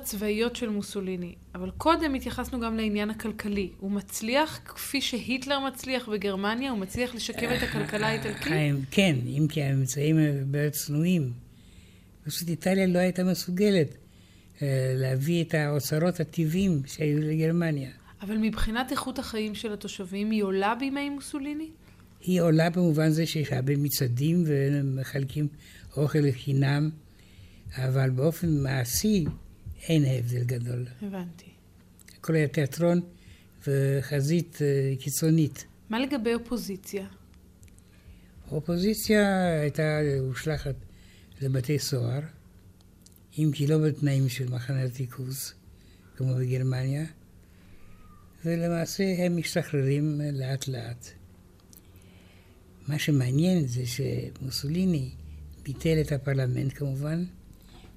הצבאיות 0.00 0.56
של 0.56 0.68
מוסוליני, 0.68 1.34
אבל 1.54 1.70
קודם 1.70 2.14
התייחסנו 2.14 2.60
גם 2.60 2.76
לעניין 2.76 3.10
הכלכלי. 3.10 3.70
הוא 3.80 3.90
מצליח, 3.90 4.60
כפי 4.64 5.00
שהיטלר 5.00 5.58
מצליח 5.60 6.08
בגרמניה, 6.08 6.70
הוא 6.70 6.78
מצליח 6.78 7.14
לשקם 7.14 7.48
את 7.56 7.62
הכלכלה 7.62 8.06
האיטלקית? 8.06 8.52
כן, 8.90 9.16
אם 9.26 9.46
כי 9.48 9.62
האמצעים 9.62 10.16
באמת 10.16 10.72
צנועים. 10.72 11.32
פשוט 12.26 12.48
איטליה 12.48 12.86
לא 12.86 12.98
הייתה 12.98 13.24
מסוגלת 13.24 13.96
אה, 14.62 14.92
להביא 14.96 15.44
את 15.44 15.54
האוצרות 15.54 16.20
הטבעיים 16.20 16.82
שהיו 16.86 17.18
לגרמניה. 17.18 17.90
אבל 18.22 18.36
מבחינת 18.36 18.92
איכות 18.92 19.18
החיים 19.18 19.54
של 19.54 19.72
התושבים, 19.72 20.30
היא 20.30 20.42
עולה 20.42 20.74
בימי 20.74 21.10
מוסוליני? 21.10 21.68
היא 22.20 22.40
עולה 22.40 22.70
במובן 22.70 23.10
זה 23.10 23.26
שיש 23.26 23.52
הרבה 23.52 23.76
מצעדים 23.76 24.44
ומחלקים 24.46 25.48
אוכל 25.96 26.18
לחינם. 26.18 26.90
אבל 27.76 28.10
באופן 28.10 28.48
מעשי 28.62 29.24
אין 29.82 30.04
הבדל 30.04 30.44
גדול. 30.44 30.86
הבנתי. 31.02 31.44
היה 32.28 32.48
תיאטרון 32.48 33.00
וחזית 33.66 34.58
אה, 34.62 34.94
קיצונית. 35.00 35.64
מה 35.88 36.00
לגבי 36.00 36.34
אופוזיציה? 36.34 37.06
האופוזיציה 38.50 39.50
הייתה 39.60 39.98
הושלכת 40.20 40.74
לבתי 41.40 41.78
סוהר, 41.78 42.20
אם 43.38 43.50
כי 43.54 43.66
לא 43.66 43.78
בתנאים 43.78 44.28
של 44.28 44.50
מחנה 44.50 44.84
ריכוז, 44.98 45.52
כמו 46.16 46.34
בגרמניה, 46.34 47.04
ולמעשה 48.44 49.04
הם 49.18 49.36
משתחררים 49.36 50.20
לאט 50.32 50.68
לאט. 50.68 51.08
מה 52.88 52.98
שמעניין 52.98 53.66
זה 53.66 53.82
שמוסוליני 53.86 55.10
ביטל 55.62 56.00
את 56.00 56.12
הפרלמנט 56.12 56.72
כמובן, 56.74 57.24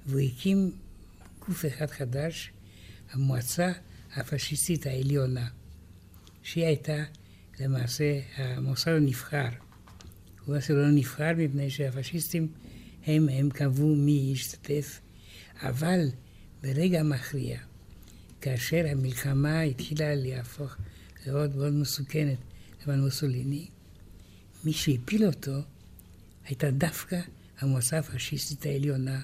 והוא 0.06 0.20
הקים 0.20 0.72
גוף 1.46 1.64
אחד 1.66 1.90
חדש, 1.90 2.52
המועצה 3.10 3.72
הפשיסטית 4.14 4.86
העליונה, 4.86 5.48
שהיא 6.42 6.64
הייתה 6.64 7.04
למעשה 7.60 8.20
המוסד 8.36 8.90
הנבחר. 8.90 9.48
הוא 10.44 10.54
למעשה 10.54 10.74
לא 10.74 10.90
נבחר 10.90 11.32
מפני 11.36 11.70
שהפשיסטים 11.70 12.48
הם, 13.06 13.28
הם 13.28 13.50
קבעו 13.50 13.96
מי 13.96 14.30
ישתתף, 14.32 15.00
אבל 15.62 16.08
ברגע 16.62 17.00
המכריע, 17.00 17.58
כאשר 18.40 18.84
המלחמה 18.88 19.60
התחילה 19.60 20.14
להפוך 20.14 20.76
לעוד 21.26 21.56
מאוד 21.56 21.72
מסוכנת 21.72 22.38
למען 22.86 23.00
מוסוליני, 23.00 23.68
מי 24.64 24.72
שהפיל 24.72 25.26
אותו 25.26 25.60
הייתה 26.44 26.70
דווקא 26.70 27.20
המועצה 27.58 27.98
הפשיסטית 27.98 28.66
העליונה, 28.66 29.22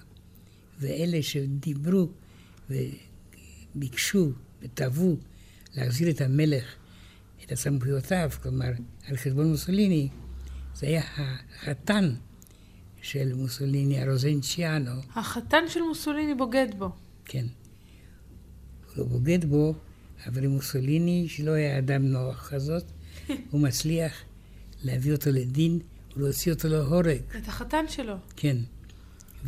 ואלה 0.79 1.23
שדיברו 1.23 2.09
וביקשו 2.71 4.33
ותבעו 4.63 5.17
להחזיר 5.75 6.11
את 6.11 6.21
המלך, 6.21 6.65
את 7.45 7.53
הסמכויותיו, 7.53 8.31
כלומר, 8.43 8.71
על 9.07 9.17
חשבון 9.17 9.51
מוסוליני, 9.51 10.09
זה 10.75 10.87
היה 10.87 11.03
החתן 11.17 12.15
של 13.03 13.35
מוסוליני, 13.35 14.03
הרוזנצ'יאנו. 14.03 14.91
החתן 15.15 15.65
של 15.69 15.81
מוסוליני 15.83 16.35
בוגד 16.35 16.69
בו. 16.79 16.91
כן. 17.25 17.47
הוא 18.87 18.97
לא 18.97 19.05
בוגד 19.05 19.45
בו, 19.45 19.75
אבל 20.27 20.47
מוסוליני, 20.47 21.27
שלא 21.29 21.51
היה 21.51 21.79
אדם 21.79 22.07
נוח 22.07 22.49
כזאת, 22.49 22.85
הוא 23.51 23.61
מצליח 23.61 24.13
להביא 24.83 25.13
אותו 25.13 25.31
לדין 25.31 25.79
ולהוציא 26.17 26.53
אותו 26.53 26.69
להורג. 26.69 27.21
את 27.37 27.49
החתן 27.49 27.85
שלו. 27.89 28.15
כן. 28.37 28.57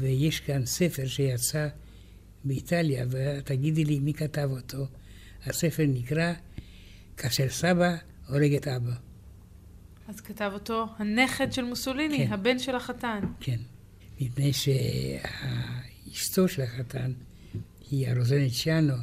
ויש 0.01 0.41
כאן 0.41 0.67
ספר 0.67 1.07
שיצא 1.07 1.69
באיטליה, 2.45 3.07
ותגידי 3.11 3.85
לי 3.85 3.99
מי 3.99 4.15
כתב 4.15 4.49
אותו. 4.51 4.87
הספר 5.47 5.85
נקרא 5.89 6.33
כאשר 7.17 7.49
סבא 7.49 7.97
הורג 8.29 8.55
את 8.55 8.69
אבא. 8.69 8.93
אז 10.09 10.21
כתב 10.21 10.51
אותו 10.55 10.87
הנכד 10.99 11.53
של 11.53 11.65
מוסוליני, 11.65 12.27
כן. 12.27 12.33
הבן 12.33 12.59
של 12.59 12.75
החתן. 12.75 13.21
כן. 13.41 13.59
מפני 14.21 14.53
שאשתו 14.53 16.49
של 16.49 16.63
החתן 16.63 17.13
היא 17.91 18.09
הרוזנציאנו, 18.09 18.95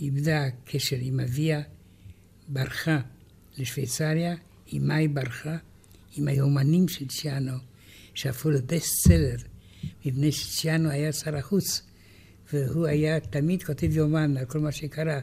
איבדה 0.00 0.44
קשר 0.64 0.96
עם 1.00 1.20
אביה, 1.20 1.62
ברחה 2.48 3.00
לשוויצריה, 3.58 4.34
עם 4.66 4.88
מאי 4.88 5.08
ברחה, 5.08 5.56
עם 6.16 6.28
היומנים 6.28 6.88
של 6.88 7.08
צ'יאנו, 7.08 7.56
שהפכו 8.14 8.50
לבסט 8.50 9.08
סלר, 9.08 9.36
מפני 10.04 10.32
שצ'יאנו 10.32 10.90
היה 10.90 11.12
שר 11.12 11.36
החוץ, 11.36 11.82
והוא 12.52 12.86
היה 12.86 13.20
תמיד 13.20 13.62
כותב 13.62 13.96
יומן 13.96 14.36
על 14.36 14.44
כל 14.44 14.58
מה 14.58 14.72
שקרה. 14.72 15.20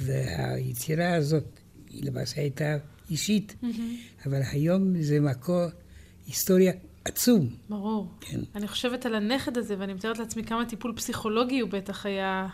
והיצירה 0.00 1.14
הזאת, 1.14 1.60
היא 1.88 2.04
למעשה 2.04 2.40
הייתה 2.40 2.76
אישית, 3.10 3.54
mm-hmm. 3.62 4.26
אבל 4.26 4.40
היום 4.52 5.02
זה 5.02 5.20
מקור 5.20 5.64
היסטוריה 6.26 6.72
עצום. 7.04 7.48
ברור. 7.68 8.08
כן. 8.20 8.40
אני 8.54 8.68
חושבת 8.68 9.06
על 9.06 9.14
הנכד 9.14 9.58
הזה, 9.58 9.74
ואני 9.78 9.94
מתארת 9.94 10.18
לעצמי 10.18 10.44
כמה 10.44 10.66
טיפול 10.66 10.92
פסיכולוגי 10.96 11.60
הוא 11.60 11.70
בטח 11.70 12.06
היה... 12.06 12.48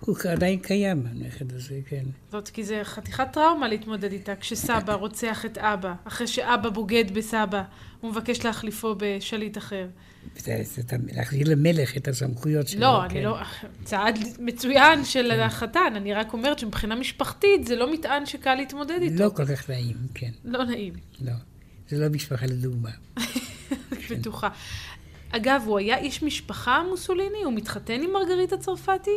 הוא 0.00 0.16
עדיין 0.28 0.58
קיים, 0.58 1.06
הנכד 1.06 1.52
הזה, 1.52 1.80
כן. 1.88 2.04
זאת 2.32 2.48
כי 2.48 2.64
זה 2.64 2.80
חתיכת 2.84 3.28
טראומה 3.32 3.68
להתמודד 3.68 4.12
איתה, 4.12 4.36
כשסבא 4.36 4.94
רוצח 4.94 5.44
את 5.44 5.58
אבא, 5.58 5.94
אחרי 6.04 6.26
שאבא 6.26 6.68
בוגד 6.68 7.14
בסבא, 7.14 7.62
הוא 8.00 8.10
מבקש 8.10 8.44
להחליפו 8.44 8.94
בשליט 8.98 9.58
אחר. 9.58 9.86
להחזיר 11.12 11.48
למלך 11.50 11.96
את 11.96 12.08
הסמכויות 12.08 12.68
שלו. 12.68 12.80
לא, 12.80 13.00
כן. 13.08 13.16
אני 13.16 13.24
לא... 13.24 13.36
צעד 13.84 14.18
מצוין 14.38 15.04
של. 15.04 15.30
החתן, 15.30 15.92
אני 15.96 16.14
רק 16.14 16.32
אומרת 16.32 16.58
שמבחינה 16.58 16.94
משפחתית 16.94 17.66
זה 17.66 17.76
לא 17.76 17.92
מטען 17.92 18.26
שקל 18.26 18.54
להתמודד 18.54 18.98
איתו. 19.02 19.24
לא 19.24 19.28
כל 19.28 19.46
כך 19.46 19.70
נעים, 19.70 19.96
כן. 20.14 20.30
לא 20.44 20.64
נעים. 20.64 20.92
לא, 21.20 21.32
זה 21.88 21.98
לא 21.98 22.08
משפחה 22.08 22.46
לדוגמה. 22.46 22.90
כן. 24.08 24.14
בטוחה. 24.14 24.48
אגב, 25.30 25.62
הוא 25.66 25.78
היה 25.78 25.98
איש 25.98 26.22
משפחה 26.22 26.82
מוסוליני? 26.90 27.42
הוא 27.44 27.52
מתחתן 27.52 28.02
עם 28.02 28.10
מרגריטה 28.12 28.56
צרפתי? 28.56 29.10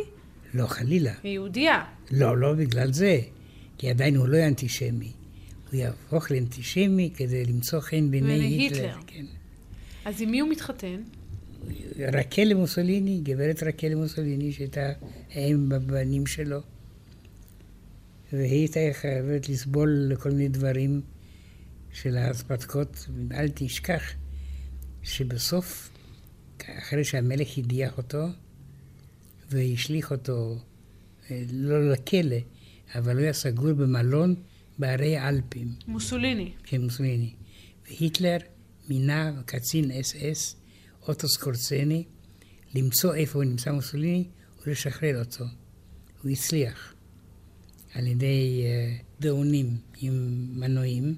לא, 0.54 0.66
חלילה. 0.66 1.12
היא 1.22 1.32
יהודייה. 1.32 1.84
לא, 2.10 2.38
לא 2.38 2.54
בגלל 2.54 2.92
זה. 2.92 3.20
כי 3.78 3.90
עדיין 3.90 4.16
הוא 4.16 4.28
לא 4.28 4.36
היה 4.36 4.48
אנטישמי. 4.48 5.12
הוא 5.70 5.80
יהפוך 5.80 6.30
לאנטישמי 6.30 7.10
כדי 7.16 7.44
למצוא 7.44 7.80
חן 7.80 8.10
בעיני 8.10 8.32
היטלר. 8.32 8.78
היטלר. 8.78 9.00
כן. 9.06 9.24
אז 10.04 10.22
עם 10.22 10.30
מי 10.30 10.40
הוא 10.40 10.48
מתחתן? 10.48 11.02
רקל 11.98 12.54
מוסוליני, 12.54 13.20
גברת 13.22 13.62
רקל 13.62 13.94
מוסוליני, 13.94 14.52
שהייתה 14.52 14.92
אם 15.36 15.68
בבנים 15.68 16.26
שלו. 16.26 16.60
והיא 18.32 18.52
הייתה 18.52 18.80
חייבת 18.92 19.48
לסבול 19.48 20.06
לכל 20.10 20.30
מיני 20.30 20.48
דברים 20.48 21.00
של 21.92 22.16
ההספתקות. 22.16 23.08
אל 23.32 23.48
תשכח 23.54 24.02
שבסוף, 25.02 25.90
אחרי 26.78 27.04
שהמלך 27.04 27.58
הדיח 27.58 27.98
אותו, 27.98 28.26
והשליך 29.50 30.10
אותו, 30.10 30.58
אה, 31.30 31.42
לא 31.52 31.92
לכלא, 31.92 32.36
אבל 32.94 33.12
הוא 33.12 33.22
היה 33.22 33.32
סגור 33.32 33.72
במלון 33.72 34.34
בערי 34.78 35.16
האלפים. 35.16 35.74
מוסוליני. 35.86 36.52
כן, 36.64 36.80
מוסוליני. 36.82 37.34
והיטלר 37.86 38.38
מינה 38.88 39.42
קצין 39.46 39.90
אס 39.90 40.14
אס, 40.16 40.56
אוטו 41.08 41.28
סקורצני, 41.28 42.04
למצוא 42.74 43.14
איפה 43.14 43.38
הוא 43.38 43.44
נמצא 43.44 43.72
מוסוליני 43.72 44.24
ולשחרר 44.66 45.18
אותו. 45.18 45.44
הוא 46.22 46.30
הצליח 46.30 46.94
על 47.94 48.06
ידי 48.06 48.64
uh, 48.64 49.22
דאונים 49.22 49.76
עם 50.00 50.46
מנועים 50.60 51.14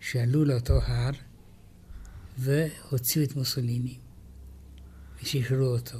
שעלו 0.00 0.44
לאותו 0.44 0.80
הר 0.82 1.10
והוציאו 2.38 3.24
את 3.24 3.36
מוסוליני 3.36 3.96
ושחררו 5.22 5.66
אותו. 5.66 5.98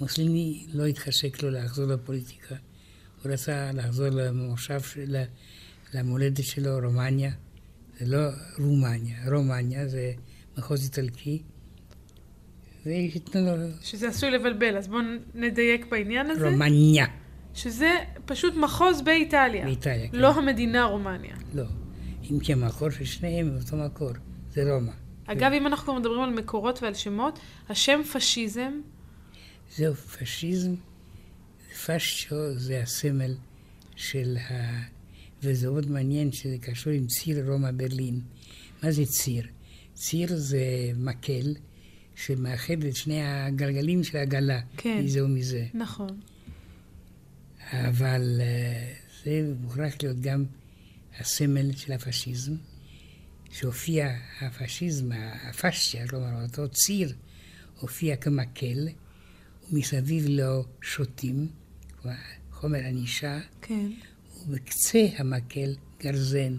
מוסליני 0.00 0.66
לא 0.72 0.86
התחשק 0.86 1.42
לו 1.42 1.50
לחזור 1.50 1.86
לפוליטיקה. 1.86 2.54
הוא 3.22 3.32
רצה 3.32 3.70
לחזור 3.72 4.08
למושב, 4.08 4.80
למולדת 5.94 6.44
שלו, 6.44 6.78
רומניה. 6.82 7.30
זה 7.98 8.06
לא 8.06 8.28
רומניה, 8.58 9.16
רומניה 9.32 9.88
זה 9.88 10.12
מחוז 10.58 10.84
איטלקי. 10.84 11.42
לו... 12.86 12.92
שזה 13.82 14.08
עשוי 14.08 14.30
לבלבל, 14.30 14.76
אז 14.76 14.88
בואו 14.88 15.02
נדייק 15.34 15.86
בעניין 15.90 16.30
הזה. 16.30 16.48
רומניה. 16.48 17.06
שזה 17.54 17.90
פשוט 18.24 18.54
מחוז 18.54 19.02
באיטליה. 19.02 19.64
באיטליה, 19.64 20.08
כן. 20.08 20.18
לא 20.18 20.34
המדינה 20.34 20.84
רומניה. 20.84 21.36
לא. 21.54 21.64
אם 22.30 22.38
כי 22.40 22.52
המקור 22.52 22.90
של 22.90 23.04
שניהם 23.04 23.48
הוא 23.48 23.56
אותו 23.60 23.76
מקור, 23.76 24.10
זה 24.50 24.72
רומא. 24.72 24.92
אגב, 25.26 25.52
אם 25.52 25.66
אנחנו 25.66 25.94
מדברים 25.94 26.20
על 26.20 26.30
מקורות 26.30 26.82
ועל 26.82 26.94
שמות, 26.94 27.38
השם 27.68 28.00
פשיזם 28.12 28.72
זהו 29.76 29.94
פשיזם, 29.94 30.74
פשצ'ו 31.86 32.58
זה 32.58 32.82
הסמל 32.82 33.34
של 33.96 34.36
ה... 34.50 34.80
וזה 35.42 35.70
מאוד 35.70 35.90
מעניין 35.90 36.32
שזה 36.32 36.56
קשור 36.60 36.92
עם 36.92 37.06
ציר 37.06 37.50
רומא 37.50 37.70
ברלין. 37.70 38.20
מה 38.82 38.92
זה 38.92 39.06
ציר? 39.06 39.46
ציר 39.94 40.36
זה 40.36 40.90
מקל 40.96 41.54
שמאחד 42.16 42.84
את 42.84 42.96
שני 42.96 43.22
הגלגלים 43.22 44.04
של 44.04 44.18
העגלה, 44.18 44.60
כן. 44.76 45.02
מזה 45.04 45.24
ומזה. 45.24 45.66
נכון. 45.74 46.20
אבל 47.72 48.40
אה, 48.40 48.94
זה 49.24 49.54
מוכרח 49.60 49.94
להיות 50.02 50.20
גם 50.20 50.44
הסמל 51.18 51.72
של 51.72 51.92
הפשיזם, 51.92 52.52
שהופיע 53.50 54.16
הפשיזם, 54.40 55.10
הפשצ'ה, 55.12 56.08
כלומר 56.08 56.42
אותו 56.42 56.68
ציר, 56.68 57.14
הופיע 57.80 58.16
כמקל. 58.16 58.88
ומסביב 59.72 60.24
לו 60.28 60.64
שוטים, 60.82 61.48
חומר 62.52 62.78
ענישה, 62.78 63.38
כן. 63.62 63.86
ובקצה 64.46 65.06
המקל 65.16 65.74
גרזן, 66.02 66.56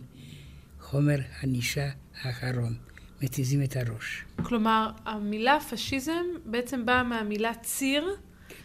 חומר 0.80 1.17
ענישה 1.43 1.89
האחרון. 2.21 2.76
מתיזים 3.21 3.63
את 3.63 3.76
הראש. 3.76 4.26
כלומר, 4.43 4.89
המילה 5.06 5.58
פשיזם 5.69 6.26
בעצם 6.45 6.86
באה 6.86 7.04
מהמילה 7.04 7.52
ציר, 7.62 8.15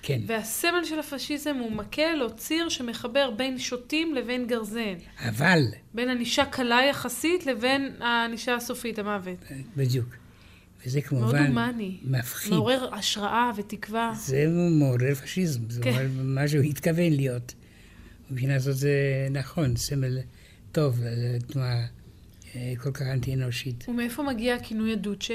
כן. 0.03 0.21
והסמל 0.27 0.85
של 0.85 0.99
הפשיזם 0.99 1.57
הוא 1.57 1.73
מקל 1.73 2.23
או 2.23 2.37
ציר 2.37 2.69
שמחבר 2.69 3.31
בין 3.31 3.59
שוטים 3.59 4.15
לבין 4.15 4.47
גרזן. 4.47 4.95
אבל... 5.19 5.61
בין 5.95 6.09
ענישה 6.09 6.45
קלה 6.45 6.81
יחסית 6.91 7.47
לבין 7.47 7.97
הענישה 8.01 8.55
הסופית, 8.55 8.99
המוות. 8.99 9.39
בדיוק. 9.77 10.26
וזה 10.87 11.01
כמובן 11.01 11.53
מאוד 11.53 11.69
הומני. 11.69 11.97
מפחיד. 12.03 12.53
מעורר 12.53 12.95
השראה 12.95 13.51
ותקווה. 13.57 14.13
זה 14.19 14.47
מעורר 14.71 15.15
פשיזם, 15.15 15.71
זה 15.71 15.83
כן. 15.83 16.09
מה 16.25 16.49
שהוא 16.49 16.63
התכוון 16.63 17.13
להיות. 17.13 17.55
מבחינה 18.31 18.59
זאת 18.59 18.77
זה 18.77 18.93
נכון, 19.31 19.77
סמל 19.77 20.19
טוב 20.73 21.01
לתנועה 21.03 21.87
אה, 22.55 22.73
כל 22.83 22.91
כך 22.91 23.03
אנטי-אנושית. 23.03 23.85
ומאיפה 23.89 24.23
מגיע 24.23 24.55
הכינוי 24.55 24.93
הדוצ'ה? 24.93 25.35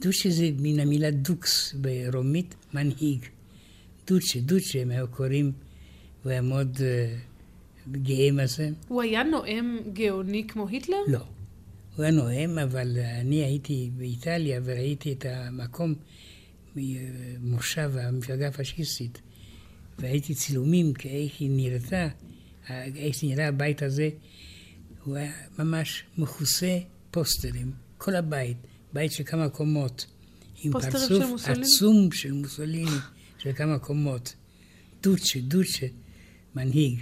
דוצ'ה 0.00 0.30
זה 0.30 0.50
מן 0.58 0.80
המילה 0.80 1.10
דוקס 1.10 1.74
ברומית, 1.74 2.54
מנהיג. 2.74 3.24
דוצ'ה, 4.06 4.40
דוצ'ה, 4.40 4.78
הם 4.78 4.90
היו 4.90 5.08
קוראים, 5.08 5.52
הוא 6.22 6.30
היה 6.32 6.40
מאוד 6.40 6.76
uh, 6.76 7.96
גאה 8.02 8.28
בזה. 8.36 8.70
הוא 8.88 9.02
היה 9.02 9.22
נואם 9.22 9.78
גאוני 9.92 10.44
כמו 10.48 10.68
היטלר? 10.68 10.96
לא. 11.08 11.24
הוא 11.96 12.02
היה 12.02 12.12
נואם, 12.12 12.58
אבל 12.58 12.98
אני 13.20 13.44
הייתי 13.44 13.90
באיטליה 13.96 14.60
וראיתי 14.64 15.12
את 15.12 15.26
המקום, 15.28 15.94
מושב 17.40 17.92
המפלגה 17.96 18.48
הפשיסטית, 18.48 19.22
והייתי 19.98 20.34
צילומים 20.34 20.92
כאיך 20.92 21.32
היא 21.40 21.50
נראתה, 21.50 22.08
איך 22.70 23.24
נראה 23.24 23.48
הבית 23.48 23.82
הזה. 23.82 24.10
הוא 25.04 25.16
היה 25.16 25.32
ממש 25.58 26.04
מכוסה 26.18 26.78
פוסטרים, 27.10 27.72
כל 27.98 28.14
הבית, 28.14 28.56
בית 28.92 29.12
של 29.12 29.24
כמה 29.24 29.48
קומות, 29.48 30.06
עם 30.62 30.72
פרצוף 30.72 31.40
של 31.46 31.62
עצום 31.62 32.12
של 32.12 32.32
מוסוליני, 32.32 32.90
של 33.38 33.52
כמה 33.52 33.78
קומות. 33.78 34.34
דוצ'ה, 35.02 35.40
דוצ'ה, 35.40 35.86
מנהיג. 36.54 37.00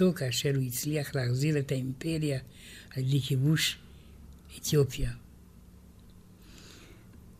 תחילתו 0.00 0.18
כאשר 0.18 0.56
הוא 0.56 0.62
הצליח 0.62 1.14
להחזיר 1.14 1.58
את 1.58 1.72
האימפריה 1.72 2.38
על 2.90 3.02
ידי 3.02 3.20
כיבוש 3.20 3.78
אתיופיה. 4.58 5.10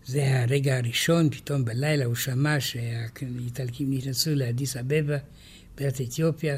זה 0.04 0.42
הרגע 0.42 0.76
הראשון, 0.76 1.30
פתאום 1.30 1.64
בלילה 1.64 2.04
הוא 2.04 2.14
שמע 2.14 2.60
שהאיטלקים 2.60 3.90
נכנסו 3.90 4.34
לאדיס 4.34 4.76
אבבה, 4.76 5.16
בירת 5.76 6.00
אתיופיה, 6.00 6.56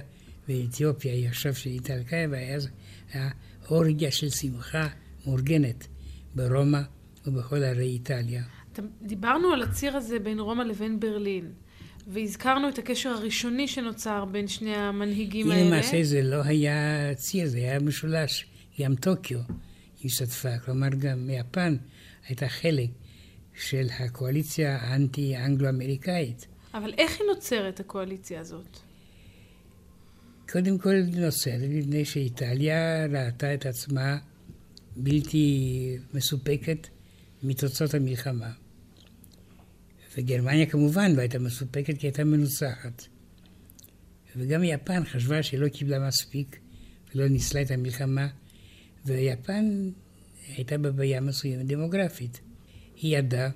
ואתיופיה 0.49 1.13
היא 1.13 1.29
עכשיו 1.29 1.55
של 1.55 1.71
איטלקיה, 1.71 2.29
ואז 2.31 2.69
היה 3.13 3.31
אורגיה 3.71 4.11
של 4.13 4.31
שמחה 4.31 4.89
מאורגנת 5.27 5.87
ברומא 6.35 6.81
ובכל 7.27 7.65
ערי 7.65 7.87
איטליה. 7.87 8.43
דיברנו 9.03 9.53
על 9.53 9.63
הציר 9.63 9.97
הזה 9.97 10.19
בין 10.19 10.41
רומא 10.41 10.63
לבין 10.63 11.01
ברלין. 11.01 11.53
והזכרנו 12.07 12.69
את 12.69 12.79
הקשר 12.79 13.09
הראשוני 13.09 13.69
שנוצר 13.69 14.25
בין 14.25 14.49
שני 14.49 14.77
המנהיגים 14.77 15.51
האלה. 15.51 15.65
למעשה 15.65 16.03
זה 16.03 16.23
לא 16.23 16.43
היה 16.45 17.11
ציר, 17.15 17.47
זה 17.47 17.59
היה 17.59 17.81
משולש. 17.81 18.47
גם 18.81 18.95
טוקיו 18.95 19.39
השתתפה, 20.05 20.59
כלומר 20.59 20.89
גם 20.89 21.31
יפן 21.31 21.77
הייתה 22.29 22.49
חלק 22.49 22.91
של 23.55 23.87
הקואליציה 23.99 24.77
האנטי-אנגלו-אמריקאית. 24.77 26.47
אבל 26.75 26.93
איך 26.99 27.21
היא 27.21 27.29
נוצרת, 27.35 27.81
הקואליציה 27.81 28.41
הזאת? 28.41 28.79
קודם 30.49 30.79
כל 30.79 30.95
נוצרת 31.17 31.69
מפני 31.69 32.05
שאיטליה 32.05 33.07
ראתה 33.07 33.55
את 33.55 33.67
עצמה 33.67 34.19
בלתי 34.97 35.97
מסופקת 36.15 36.89
מתוצאות 37.43 37.95
המלחמה. 37.95 38.51
וגרמניה 40.17 40.67
כמובן 40.67 41.13
לא 41.13 41.21
הייתה 41.21 41.39
מסופקת 41.39 41.99
כי 41.99 42.07
הייתה 42.07 42.25
מנוצחת. 42.25 43.07
וגם 44.37 44.65
יפן 44.65 45.05
חשבה 45.05 45.43
שהיא 45.43 45.61
לא 45.61 45.69
קיבלה 45.69 46.07
מספיק 46.09 46.59
ולא 47.15 47.29
ניסלה 47.29 47.63
את 47.63 47.71
המלחמה, 47.71 48.29
ויפן 49.07 49.91
הייתה 50.57 50.79
בבעיה 50.79 51.21
מסוימת 51.21 51.67
דמוגרפית. 51.67 52.41
היא 52.97 53.19
ידעה 53.19 53.51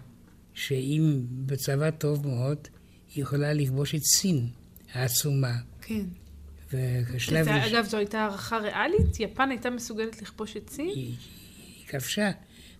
שאם 0.54 1.22
בצבא 1.46 1.90
טוב 1.90 2.26
מאוד, 2.26 2.68
היא 3.14 3.22
יכולה 3.22 3.52
לכבוש 3.52 3.94
את 3.94 4.02
סין 4.02 4.48
העצומה. 4.92 5.56
כן. 5.80 6.04
ובשלב... 6.72 7.48
אגב, 7.48 7.84
זו 7.84 7.96
הייתה 7.96 8.18
הערכה 8.18 8.58
ריאלית? 8.58 9.20
יפן 9.20 9.50
הייתה 9.50 9.70
מסוגלת 9.70 10.22
לכבוש 10.22 10.56
את 10.56 10.70
סין? 10.70 10.86
היא, 10.86 11.14
היא 11.66 11.86
כבשה 11.88 12.30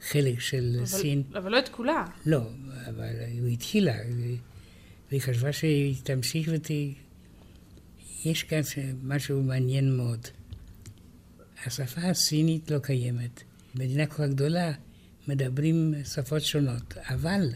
חלק 0.01 0.41
של 0.41 0.75
אבל, 0.79 0.87
סין. 0.87 1.23
אבל 1.35 1.53
לא 1.53 1.59
את 1.59 1.69
כולה. 1.69 2.05
לא, 2.27 2.41
אבל 2.89 3.21
היא 3.21 3.53
התחילה, 3.53 3.97
והיא 5.11 5.21
חשבה 5.21 5.53
שהיא 5.53 5.97
תמשיך 6.03 6.49
ות... 6.53 6.71
יש 8.25 8.43
כאן 8.43 8.61
משהו 9.03 9.43
מעניין 9.43 9.97
מאוד. 9.97 10.21
השפה 11.67 12.01
הסינית 12.01 12.71
לא 12.71 12.79
קיימת. 12.79 13.43
מדינה 13.75 14.07
כל 14.07 14.15
כך 14.15 14.29
גדולה, 14.31 14.73
מדברים 15.29 15.95
שפות 16.05 16.43
שונות, 16.43 16.95
אבל 16.97 17.49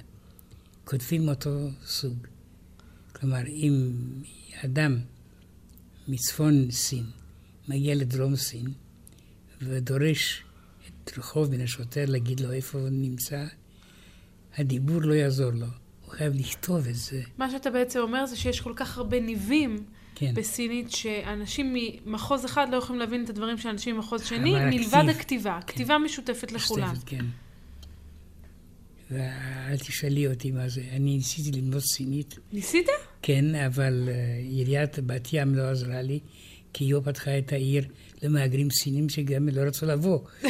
כותבים 0.84 1.28
אותו 1.28 1.68
סוג. 1.86 2.26
כלומר, 3.12 3.46
אם 3.46 3.92
אדם 4.64 4.98
מצפון 6.08 6.70
סין 6.70 7.04
מגיע 7.68 7.94
לדרום 7.94 8.36
סין 8.36 8.66
ודורש 9.62 10.44
רחוב 11.18 11.50
מן 11.50 11.60
השוטר 11.60 12.04
להגיד 12.08 12.40
לו 12.40 12.52
איפה 12.52 12.78
הוא 12.78 12.88
נמצא, 12.90 13.44
הדיבור 14.58 15.00
לא 15.02 15.14
יעזור 15.14 15.50
לו. 15.50 15.66
הוא 16.06 16.10
חייב 16.14 16.34
לכתוב 16.34 16.86
את 16.88 16.94
זה. 16.94 17.22
מה 17.38 17.50
שאתה 17.50 17.70
בעצם 17.70 17.98
אומר 17.98 18.26
זה 18.26 18.36
שיש 18.36 18.60
כל 18.60 18.72
כך 18.76 18.98
הרבה 18.98 19.20
ניבים 19.20 19.84
כן. 20.14 20.34
בסינית, 20.34 20.90
שאנשים 20.90 21.76
ממחוז 22.06 22.44
אחד 22.44 22.66
לא 22.72 22.76
יכולים 22.76 23.00
להבין 23.00 23.24
את 23.24 23.30
הדברים 23.30 23.58
של 23.58 23.68
אנשים 23.68 23.96
ממחוז 23.96 24.24
שני, 24.24 24.54
מלבד 24.54 24.94
הכתיב- 24.94 25.08
הכתיבה. 25.10 25.58
כן. 25.66 25.72
כתיבה 25.72 25.98
משותפת 25.98 26.52
לכולם. 26.52 26.92
משותפת, 26.92 27.08
כן. 27.08 27.24
ואל 29.10 29.76
תשאלי 29.78 30.26
אותי 30.26 30.50
מה 30.50 30.68
זה. 30.68 30.80
אני 30.90 31.16
ניסיתי 31.16 31.52
ללמוד 31.60 31.78
סינית, 31.80 32.38
ניסית? 32.52 32.86
כן, 33.22 33.54
אבל 33.54 34.08
אה, 34.12 34.36
עיריית 34.36 34.98
בת 34.98 35.28
ים 35.32 35.54
לא 35.54 35.62
עזרה 35.70 36.02
לי, 36.02 36.18
כי 36.72 36.84
היא 36.84 36.94
לא 36.94 37.00
פתחה 37.04 37.38
את 37.38 37.52
העיר 37.52 37.84
למהגרים 38.22 38.70
סינים 38.70 39.08
שגם 39.08 39.48
לא 39.48 39.60
רצו 39.60 39.86
לבוא. 39.86 40.18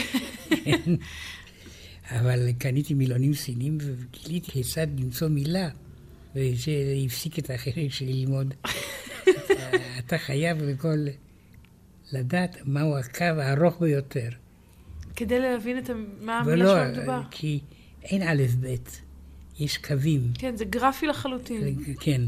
כן. 0.64 0.94
אבל 2.20 2.52
קניתי 2.58 2.94
מילונים 2.94 3.34
סינים 3.34 3.78
וגיליתי 3.80 4.50
כיצד 4.50 4.86
למצוא 5.00 5.28
מילה, 5.28 5.68
וזה 6.34 6.72
הפסיק 7.06 7.38
את 7.38 7.50
החלק 7.50 7.88
שלי 7.92 8.12
ללמוד. 8.12 8.54
אתה- 8.62 8.74
אתה 10.06 10.18
חייב 10.18 10.62
לכל... 10.62 11.06
לדעת 12.12 12.56
מהו 12.64 12.96
הקו 12.98 13.24
הארוך 13.24 13.80
ביותר. 13.80 14.28
כדי 15.16 15.38
להבין 15.38 15.78
את 15.78 15.90
מה 16.20 16.38
המילה 16.38 16.52
ולא, 16.56 16.74
שלה 16.74 16.92
מדובר. 16.92 17.20
כי 17.30 17.60
אין 18.04 18.22
א' 18.22 18.42
ב', 18.60 18.74
יש 19.58 19.78
קווים. 19.78 20.20
כן, 20.38 20.56
זה 20.56 20.64
גרפי 20.64 21.06
לחלוטין. 21.06 21.74
כן. 22.00 22.22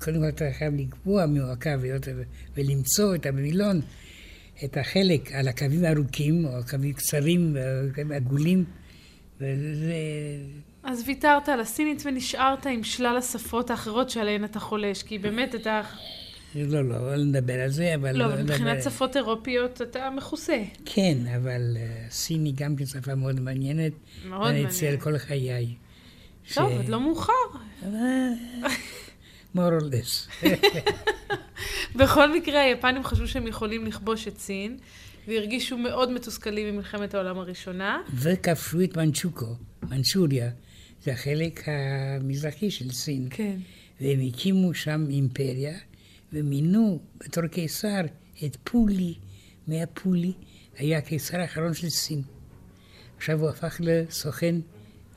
קודם 0.00 0.16
כל 0.20 0.28
אתה 0.28 0.44
חייב 0.58 0.74
לקבוע 0.76 1.26
מהו 1.26 1.50
הקו 1.52 1.70
ולמצוא 2.56 3.14
את 3.14 3.26
המילון, 3.26 3.80
את 4.64 4.76
החלק 4.76 5.32
על 5.32 5.48
הקווים 5.48 5.84
הארוכים, 5.84 6.44
או 6.44 6.58
הקווים 6.58 6.92
קצרים, 6.92 7.54
והקווים 7.54 8.12
עגולים, 8.12 8.64
וזה... 9.40 9.92
אז 10.82 11.02
ויתרת 11.06 11.48
על 11.48 11.60
הסינית 11.60 12.02
ונשארת 12.06 12.66
עם 12.66 12.84
שלל 12.84 13.16
השפות 13.16 13.70
האחרות 13.70 14.10
שעליהן 14.10 14.44
אתה 14.44 14.60
חולש, 14.60 15.02
כי 15.02 15.18
באמת 15.18 15.54
אתה... 15.54 15.82
לא, 16.54 16.84
לא, 16.84 17.16
לא 17.16 17.24
נדבר 17.24 17.60
על 17.60 17.70
זה, 17.70 17.94
אבל... 17.94 18.16
לא, 18.16 18.24
אבל 18.24 18.38
נדבר- 18.38 18.54
מבחינת 18.54 18.82
שפות 18.82 19.16
אירופיות 19.16 19.82
אתה 19.82 20.10
מכוסה. 20.16 20.62
כן, 20.84 21.18
אבל 21.36 21.76
אה, 21.76 22.06
סין 22.10 22.44
היא 22.44 22.54
גם 22.56 22.76
כן 22.76 22.86
שפה 22.86 23.14
מאוד 23.14 23.40
מעניינת. 23.40 23.92
מאוד 24.24 24.40
ואני 24.40 24.52
מעניין. 24.52 24.66
אציע 24.66 24.92
לכל 24.92 25.18
חיי. 25.18 25.66
טוב, 26.54 26.70
ש- 26.70 26.76
עוד 26.76 26.88
לא 26.88 27.00
מאוחר. 27.00 27.32
More 29.56 29.80
or 29.80 29.82
less. 29.82 30.46
בכל 31.98 32.32
מקרה, 32.32 32.60
היפנים 32.60 33.04
חשבו 33.04 33.26
שהם 33.26 33.46
יכולים 33.46 33.86
לכבוש 33.86 34.28
את 34.28 34.38
סין, 34.38 34.76
והרגישו 35.28 35.78
מאוד 35.78 36.12
מתוסכלים 36.12 36.74
ממלחמת 36.74 37.14
העולם 37.14 37.38
הראשונה. 37.38 38.02
וכבשו 38.14 38.80
את 38.84 38.96
מנצ'וקו, 38.96 39.56
מנצ'וריה, 39.82 40.50
זה 41.02 41.12
החלק 41.12 41.62
המזרחי 41.66 42.70
של 42.70 42.90
סין. 42.90 43.26
כן. 43.30 43.56
והם 44.00 44.20
הקימו 44.28 44.74
שם 44.74 45.06
אימפריה, 45.10 45.78
ומינו 46.32 47.00
בתור 47.18 47.46
קיסר 47.46 48.00
את 48.44 48.56
פולי, 48.64 49.14
מהפולי, 49.66 50.32
היה 50.76 50.98
הקיסר 50.98 51.40
האחרון 51.40 51.74
של 51.74 51.88
סין. 51.88 52.22
עכשיו 53.16 53.40
הוא 53.40 53.48
הפך 53.48 53.80
לסוכן 53.80 54.54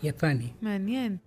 יפני. 0.04 0.48
מעניין. 0.62 1.18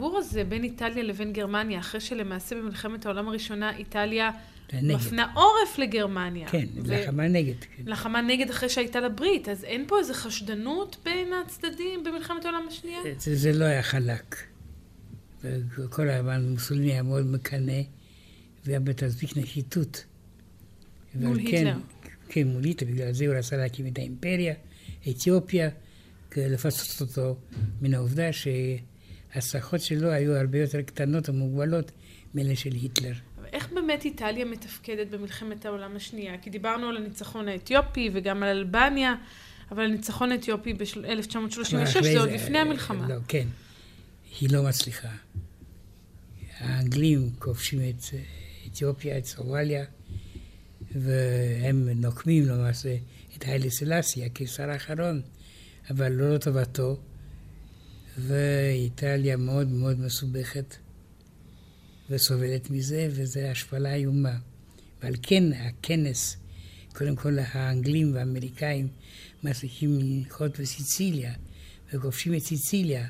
החיבור 0.00 0.18
הזה 0.18 0.44
בין 0.44 0.64
איטליה 0.64 1.02
לבין 1.02 1.32
גרמניה, 1.32 1.80
אחרי 1.80 2.00
שלמעשה 2.00 2.56
במלחמת 2.56 3.06
העולם 3.06 3.28
הראשונה 3.28 3.76
איטליה 3.76 4.30
נגד. 4.72 4.94
מפנה 4.94 5.32
עורף 5.34 5.78
לגרמניה. 5.78 6.48
כן, 6.48 6.66
ו- 6.84 6.94
לחמה 6.94 7.28
נגד. 7.28 7.54
כן. 7.60 7.82
לחמה 7.86 8.20
נגד 8.20 8.50
אחרי 8.50 8.68
שהייתה 8.68 9.00
לה 9.00 9.08
ברית, 9.08 9.48
אז 9.48 9.64
אין 9.64 9.84
פה 9.88 9.98
איזו 9.98 10.14
חשדנות 10.14 10.96
בין 11.04 11.32
הצדדים 11.32 12.04
במלחמת 12.04 12.44
העולם 12.44 12.66
השנייה? 12.68 12.98
זה, 13.18 13.36
זה 13.36 13.52
לא 13.52 13.64
היה 13.64 13.82
חלק. 13.82 14.36
וכל 15.78 16.08
הזמן 16.08 16.48
מוסוליני 16.48 16.92
היה 16.92 17.02
מאוד 17.02 17.26
מקנא, 17.26 17.80
והיה 18.64 18.80
בתזביק 18.80 19.36
נחיתות. 19.36 20.04
מול 21.14 21.38
היטלר. 21.38 21.76
כן, 22.28 22.46
מול 22.48 22.64
היטלר, 22.64 22.88
בגלל 22.88 23.12
זה 23.12 23.26
הוא 23.26 23.34
רצה 23.34 23.56
להקים 23.56 23.86
את 23.86 23.98
האימפריה, 23.98 24.54
אתיופיה, 25.10 25.68
לפצות 26.36 27.08
אותו 27.08 27.36
מן 27.82 27.94
העובדה 27.94 28.32
שההצלחות 29.32 29.80
שלו 29.80 30.10
היו 30.10 30.36
הרבה 30.36 30.58
יותר 30.58 30.82
קטנות 30.82 31.28
ומוגבלות 31.28 31.92
מאלה 32.34 32.56
של 32.56 32.72
היטלר. 32.72 33.14
איך 33.52 33.72
באמת 33.72 34.04
איטליה 34.04 34.44
מתפקדת 34.44 35.06
במלחמת 35.06 35.66
העולם 35.66 35.96
השנייה? 35.96 36.38
כי 36.38 36.50
דיברנו 36.50 36.88
על 36.88 36.96
הניצחון 36.96 37.48
האתיופי 37.48 38.10
וגם 38.12 38.42
על 38.42 38.48
אלבניה, 38.48 39.14
אבל 39.70 39.84
הניצחון 39.84 40.32
האתיופי 40.32 40.72
ב-1936 40.72 42.02
זה 42.02 42.20
עוד 42.20 42.30
לפני 42.30 42.58
המלחמה. 42.58 43.08
לא, 43.08 43.14
כן. 43.28 43.46
היא 44.40 44.50
לא 44.52 44.62
מצליחה. 44.62 45.08
האנגלים 46.58 47.30
כובשים 47.38 47.80
את 47.88 48.04
אתיופיה, 48.66 49.18
את 49.18 49.24
סומליה, 49.24 49.84
והם 50.94 51.88
נוקמים 51.88 52.48
למעשה 52.48 52.96
את 53.36 53.42
היילי 53.42 53.70
סלאסי, 53.70 54.24
הקיסר 54.24 54.70
האחרון, 54.70 55.22
אבל 55.90 56.12
לא 56.12 56.34
לטובתו, 56.34 57.00
ואיטליה 58.18 59.36
מאוד 59.36 59.68
מאוד 59.68 60.00
מסובכת. 60.00 60.76
וסובלת 62.10 62.70
מזה, 62.70 63.08
וזו 63.10 63.40
השפלה 63.40 63.94
איומה. 63.94 64.38
ועל 65.02 65.14
כן 65.22 65.52
הכנס, 65.52 66.36
קודם 66.94 67.16
כל 67.16 67.38
האנגלים 67.38 68.14
והאמריקאים 68.14 68.88
מצליחים 69.42 69.98
לנחות 69.98 70.60
בסיציליה, 70.60 71.32
וכובשים 71.92 72.34
את 72.34 72.40
סיציליה, 72.42 73.06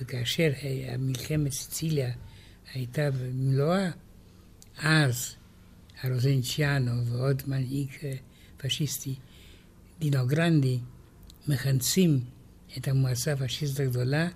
וכאשר 0.00 0.52
המלחמת 0.88 1.52
סיציליה 1.52 2.12
הייתה 2.74 3.10
במלואה, 3.10 3.90
אז 4.78 5.34
הרוזנציאנו 6.02 7.06
ועוד 7.06 7.42
מנהיג 7.46 7.88
אה, 8.02 8.14
פשיסטי, 8.56 9.14
דינו 9.98 10.26
גרנדי, 10.26 10.78
מכנסים 11.48 12.20
את 12.76 12.88
המועצה 12.88 13.32
הפשיסטית 13.32 13.80
הגדולה, 13.80 14.28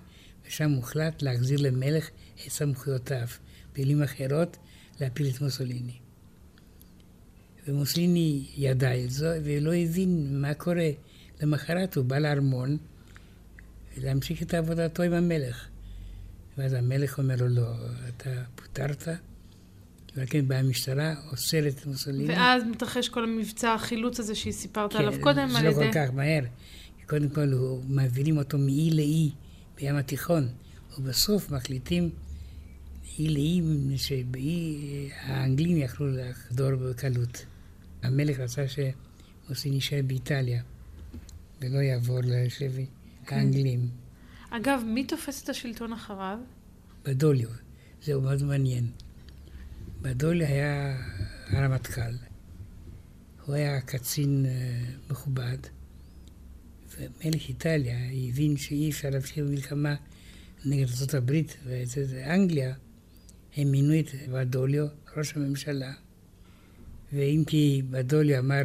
ושם 0.47 0.71
הוחלט 0.71 1.21
להחזיר 1.21 1.61
למלך 1.61 2.09
את 2.35 2.51
סמכויותיו. 2.51 3.27
פעילים 3.73 4.03
אחרות 4.03 4.57
להפיל 5.01 5.27
את 5.35 5.41
מוסוליני. 5.41 5.97
ומוסוליני 7.67 8.45
ידע 8.55 9.03
את 9.03 9.11
זה 9.11 9.39
ולא 9.43 9.73
הבין 9.73 10.41
מה 10.41 10.53
קורה. 10.53 10.89
למחרת 11.41 11.95
הוא 11.95 12.05
בא 12.05 12.19
לארמון 12.19 12.77
להמשיך 13.97 14.41
את 14.41 14.53
עבודתו 14.53 15.03
עם 15.03 15.13
המלך. 15.13 15.67
ואז 16.57 16.73
המלך 16.73 17.17
אומר 17.17 17.35
לו, 17.35 17.47
לא, 17.47 17.67
אתה 18.07 18.29
פוטרת, 18.55 19.07
ועל 20.15 20.27
כן 20.29 20.47
באה 20.47 20.59
המשטרה, 20.59 21.13
אוסרת 21.31 21.73
את 21.79 21.85
מוסוליני. 21.85 22.33
ואז 22.33 22.63
מתרחש 22.63 23.09
כל 23.09 23.23
המבצע 23.23 23.73
החילוץ 23.73 24.19
הזה 24.19 24.35
שסיפרת 24.35 24.93
כן, 24.93 24.99
עליו 24.99 25.21
קודם, 25.21 25.55
על 25.55 25.65
ידי... 25.65 25.73
זה 25.73 25.81
לא 25.81 25.91
כל 25.91 25.93
כך 25.93 26.13
מהר. 26.13 26.43
קודם 27.07 27.29
כל, 27.29 27.51
הוא, 27.53 27.83
מעבירים 27.87 28.37
אותו 28.37 28.57
מאי 28.57 28.89
לאי 28.91 29.31
בים 29.75 29.95
התיכון, 29.95 30.47
ובסוף 30.97 31.51
מחליטים 31.51 32.09
אי 33.19 33.27
לאי, 33.27 33.61
שבאי 33.97 35.09
האנגלים 35.21 35.77
יכלו 35.77 36.07
לחדור 36.11 36.75
בקלות. 36.75 37.45
המלך 38.03 38.39
רצה 38.39 38.65
שמוסין 38.67 39.73
יישאר 39.73 39.99
באיטליה, 40.07 40.61
ולא 41.61 41.79
יעבור 41.79 42.19
לשבי 42.23 42.85
כן. 43.25 43.35
האנגלים. 43.35 43.89
אגב, 44.49 44.83
מי 44.87 45.03
תופס 45.03 45.43
את 45.43 45.49
השלטון 45.49 45.93
אחריו? 45.93 46.37
בדוליו. 47.05 47.49
זהו 48.03 48.21
מאוד 48.21 48.43
מעניין. 48.43 48.87
בדוליו 50.01 50.47
היה 50.47 50.97
הרמטכ"ל. 51.47 52.15
הוא 53.45 53.55
היה 53.55 53.81
קצין 53.81 54.45
uh, 54.45 55.11
מכובד, 55.11 55.57
ומלך 56.97 57.49
איטליה 57.49 57.97
הבין 58.11 58.57
שאי 58.57 58.89
אפשר 58.89 59.09
להמשיך 59.09 59.37
במלחמה 59.37 59.95
נגד 60.65 60.87
ארה"ב 61.13 61.41
ואנגליה, 61.65 62.73
הם 63.55 63.71
מינו 63.71 63.99
את 63.99 64.05
בדוליו, 64.31 64.85
ראש 65.17 65.33
הממשלה, 65.35 65.93
ואם 67.13 67.43
כי 67.47 67.81
בדוליו 67.89 68.39
אמר, 68.39 68.63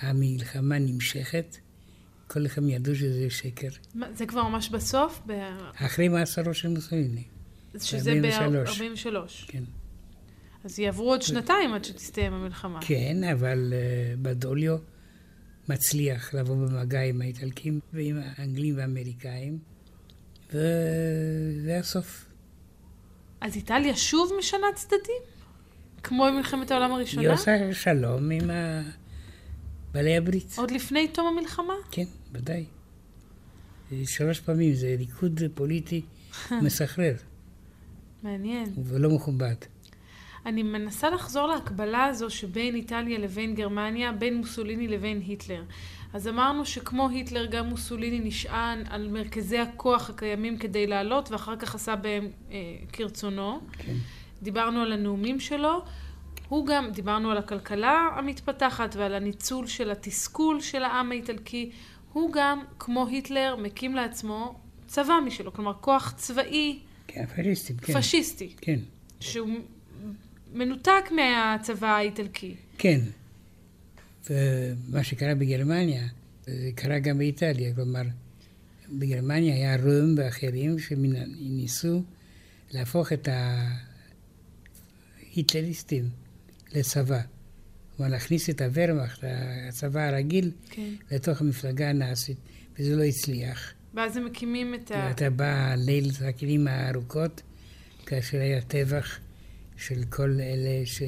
המלחמה 0.00 0.78
נמשכת, 0.78 1.56
כל 2.26 2.46
אחד 2.46 2.62
ידעו 2.66 2.94
שזה 2.94 3.30
שקר. 3.30 3.68
מה, 3.94 4.06
זה 4.14 4.26
כבר 4.26 4.48
ממש 4.48 4.68
בסוף? 4.68 5.20
ב... 5.26 5.32
אחרי 5.74 6.08
מאסרו 6.08 6.54
של 6.54 6.68
מוסוליני. 6.68 7.24
שזה 7.78 8.20
ב-43. 8.22 9.06
כן. 9.46 9.64
אז 10.64 10.78
יעברו 10.78 11.10
עוד 11.10 11.22
שנתיים 11.22 11.74
עד 11.74 11.84
שתסתיים 11.84 12.32
המלחמה. 12.32 12.78
כן, 12.82 13.24
אבל 13.24 13.72
uh, 13.72 14.18
בדוליו 14.22 14.76
מצליח 15.68 16.34
לבוא 16.34 16.56
במגע 16.56 17.00
עם 17.02 17.20
האיטלקים 17.22 17.80
ועם 17.92 18.18
האנגלים 18.22 18.76
והאמריקאים, 18.76 19.58
וזה 20.48 21.78
הסוף. 21.78 22.24
אז 23.40 23.56
איטליה 23.56 23.96
שוב 23.96 24.32
משנה 24.38 24.66
צדדים? 24.74 25.22
כמו 26.02 26.24
במלחמת 26.24 26.70
העולם 26.70 26.92
הראשונה? 26.92 27.22
היא 27.22 27.30
עושה 27.30 27.72
שלום 27.72 28.30
עם 28.30 28.50
בעלי 29.92 30.16
הברית. 30.16 30.54
עוד 30.58 30.70
לפני 30.70 31.08
תום 31.08 31.26
המלחמה? 31.26 31.74
כן, 31.90 32.04
ודאי. 32.32 32.64
שלוש 34.04 34.40
פעמים, 34.40 34.74
זה 34.74 34.94
ליכוד 34.98 35.40
פוליטי 35.54 36.02
מסחרר. 36.64 37.14
מעניין. 38.22 38.72
ולא 38.84 39.10
מכובד. 39.10 39.54
אני 40.46 40.62
מנסה 40.62 41.10
לחזור 41.10 41.46
להקבלה 41.46 42.04
הזו 42.04 42.30
שבין 42.30 42.74
איטליה 42.74 43.18
לבין 43.18 43.54
גרמניה, 43.54 44.12
בין 44.12 44.36
מוסוליני 44.36 44.88
לבין 44.88 45.20
היטלר. 45.26 45.64
אז 46.12 46.28
אמרנו 46.28 46.66
שכמו 46.66 47.08
היטלר 47.08 47.46
גם 47.46 47.66
מוסוליני 47.66 48.20
נשען 48.20 48.82
על 48.90 49.08
מרכזי 49.08 49.58
הכוח 49.58 50.10
הקיימים 50.10 50.58
כדי 50.58 50.86
לעלות 50.86 51.30
ואחר 51.30 51.56
כך 51.56 51.74
עשה 51.74 51.96
בהם 51.96 52.28
אה, 52.50 52.56
כרצונו. 52.92 53.60
כן. 53.72 53.94
דיברנו 54.42 54.82
על 54.82 54.92
הנאומים 54.92 55.40
שלו. 55.40 55.82
הוא 56.48 56.66
גם, 56.66 56.90
דיברנו 56.90 57.30
על 57.30 57.38
הכלכלה 57.38 58.08
המתפתחת 58.16 58.96
ועל 58.96 59.14
הניצול 59.14 59.66
של 59.66 59.90
התסכול 59.90 60.60
של 60.60 60.82
העם 60.82 61.10
האיטלקי. 61.10 61.70
הוא 62.12 62.32
גם, 62.32 62.60
כמו 62.78 63.06
היטלר, 63.06 63.56
מקים 63.56 63.94
לעצמו 63.94 64.60
צבא 64.86 65.18
משלו, 65.26 65.52
כלומר 65.52 65.72
כוח 65.80 66.14
צבאי. 66.16 66.78
כן, 67.06 67.26
פשיסטי, 67.26 67.74
כן. 67.76 67.92
פשיסטי. 68.00 68.54
כן. 68.60 68.78
שהוא 69.20 69.48
מנותק 70.52 71.04
מהצבא 71.10 71.86
האיטלקי. 71.86 72.54
כן. 72.78 73.00
ומה 74.30 75.04
שקרה 75.04 75.34
בגרמניה, 75.34 76.08
זה 76.46 76.70
קרה 76.74 76.98
גם 76.98 77.18
באיטליה. 77.18 77.74
כלומר, 77.74 78.02
בגרמניה 78.92 79.54
היה 79.54 79.76
רום 79.76 80.14
ואחרים 80.16 80.78
שניסו 80.78 82.02
להפוך 82.70 83.12
את 83.12 83.28
ההיטלריסטים 85.34 86.08
לצבא. 86.74 87.20
כלומר, 87.96 88.12
להכניס 88.12 88.50
את 88.50 88.60
הוורמאכט, 88.60 89.24
הצבא 89.68 90.00
הרגיל, 90.00 90.50
כן. 90.70 90.94
לתוך 91.10 91.40
המפלגה 91.40 91.88
הנאצית, 91.88 92.36
וזה 92.78 92.96
לא 92.96 93.02
הצליח. 93.02 93.72
ואז 93.94 94.16
הם 94.16 94.24
מקימים 94.24 94.74
את 94.74 94.90
ה... 94.90 95.06
ואתה 95.08 95.30
בא 95.30 95.74
ליל 95.76 96.10
הכלים 96.28 96.68
הארוכות, 96.68 97.42
כאשר 98.06 98.40
היה 98.40 98.60
טבח 98.60 99.18
של 99.78 100.04
כל 100.10 100.30
אלה, 100.40 100.86
ש... 100.86 101.02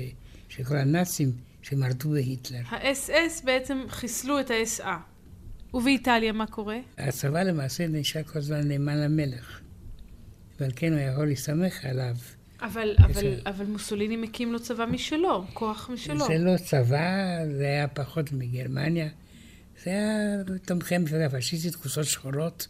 של 0.49 0.65
כל 0.65 0.77
הנאצים 0.77 1.33
שמרדו 1.63 2.11
בהיטלר. 2.11 2.61
האס-אס 2.69 3.43
בעצם 3.45 3.79
חיסלו 3.89 4.41
את 4.41 4.51
האס-אה. 4.51 4.99
ובאיטליה 5.75 6.33
מה 6.33 6.47
קורה? 6.47 6.79
הצבא 6.99 7.43
למעשה 7.43 7.87
נשאר 7.89 8.23
כל 8.23 8.39
הזמן 8.39 8.69
נאמן 8.69 8.99
למלך, 8.99 9.61
ועל 10.61 10.71
כן 10.77 10.93
הוא 10.93 11.01
יכול 11.01 11.27
להסתמך 11.27 11.85
עליו. 11.85 12.17
אבל, 12.63 12.95
אבל, 12.99 13.35
אבל 13.47 13.67
מוסוליני 13.67 14.17
מקים 14.17 14.53
לו 14.53 14.61
צבא 14.61 14.87
משלו, 14.87 15.45
כוח 15.55 15.91
משלו. 15.93 16.27
זה 16.27 16.39
לא 16.39 16.57
צבא, 16.57 17.39
זה 17.57 17.65
היה 17.65 17.89
פחות 17.89 18.33
מגרמניה. 18.33 19.09
זה 19.85 19.91
היה 19.91 20.37
תומכי 20.65 20.95
המפלגה 20.95 21.27
הפשיסטית, 21.27 21.75
כוסות 21.75 22.05
שחורות, 22.05 22.69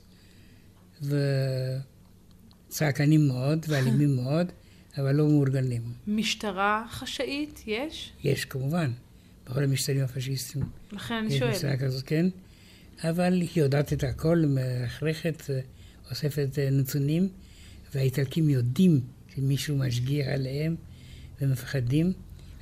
וצעקנים 2.69 3.29
מאוד 3.29 3.67
ואלימים 3.69 4.17
מאוד. 4.23 4.53
אבל 4.99 5.15
לא 5.15 5.29
מאורגנים. 5.29 5.83
משטרה 6.07 6.87
חשאית 6.91 7.63
יש? 7.67 8.13
יש, 8.25 8.45
כמובן. 8.45 8.91
בכל 9.47 9.65
המשטרים 9.65 10.05
הפשיסטיים. 10.05 10.65
לכן 10.93 11.15
אני 11.15 11.39
שואלת. 11.39 11.51
יש 11.51 11.57
משטרה 11.57 11.77
כזאת, 11.77 12.05
כן. 12.07 12.27
אבל 13.05 13.33
היא 13.33 13.49
יודעת 13.57 13.93
את 13.93 14.05
הכל, 14.05 14.43
מרחרחת, 14.47 15.51
אוספת 16.11 16.59
נתונים, 16.73 17.29
והאיטלקים 17.95 18.49
יודעים 18.49 19.01
שמישהו 19.35 19.77
משגיח 19.77 20.27
עליהם 20.29 20.77
ומפחדים. 21.41 22.13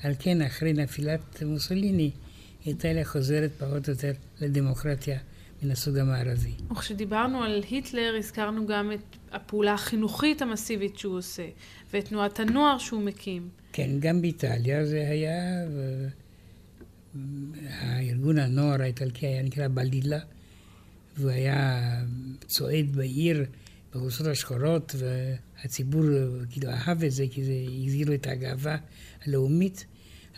על 0.02 0.12
כן, 0.18 0.42
אחרי 0.42 0.72
נפילת 0.72 1.42
מוסוליני, 1.42 2.10
איטליה 2.66 3.04
חוזרת 3.04 3.50
פחות 3.58 3.88
או 3.88 3.92
יותר 3.92 4.12
לדמוקרטיה 4.40 5.18
מן 5.62 5.70
הסוג 5.70 5.96
המערבי. 5.96 6.52
וכשדיברנו 6.70 7.42
על 7.42 7.62
היטלר, 7.70 8.14
הזכרנו 8.18 8.66
גם 8.66 8.92
את 8.92 9.16
הפעולה 9.32 9.74
החינוכית 9.74 10.42
המסיבית 10.42 10.98
שהוא 10.98 11.18
עושה, 11.18 11.48
ואת 11.92 12.04
תנועת 12.04 12.40
הנוער 12.40 12.78
שהוא 12.78 13.02
מקים. 13.02 13.48
כן, 13.72 13.90
גם 14.00 14.22
באיטליה 14.22 14.84
זה 14.84 15.08
היה, 15.10 15.64
הארגון 17.68 18.38
הנוער 18.38 18.82
האיטלקי 18.82 19.26
היה 19.26 19.42
נקרא 19.42 19.68
בלילה, 19.68 20.18
והוא 21.16 21.30
היה 21.30 22.02
צועד 22.46 22.96
בעיר 22.96 23.44
בקבוצות 23.90 24.26
השחורות, 24.26 24.94
והציבור 24.98 26.04
כאילו 26.50 26.70
אהב 26.70 27.04
את 27.04 27.12
זה, 27.12 27.24
כי 27.30 27.44
זה 27.44 27.52
החזיר 27.82 28.14
את 28.14 28.26
הגאווה 28.26 28.76
הלאומית, 29.26 29.86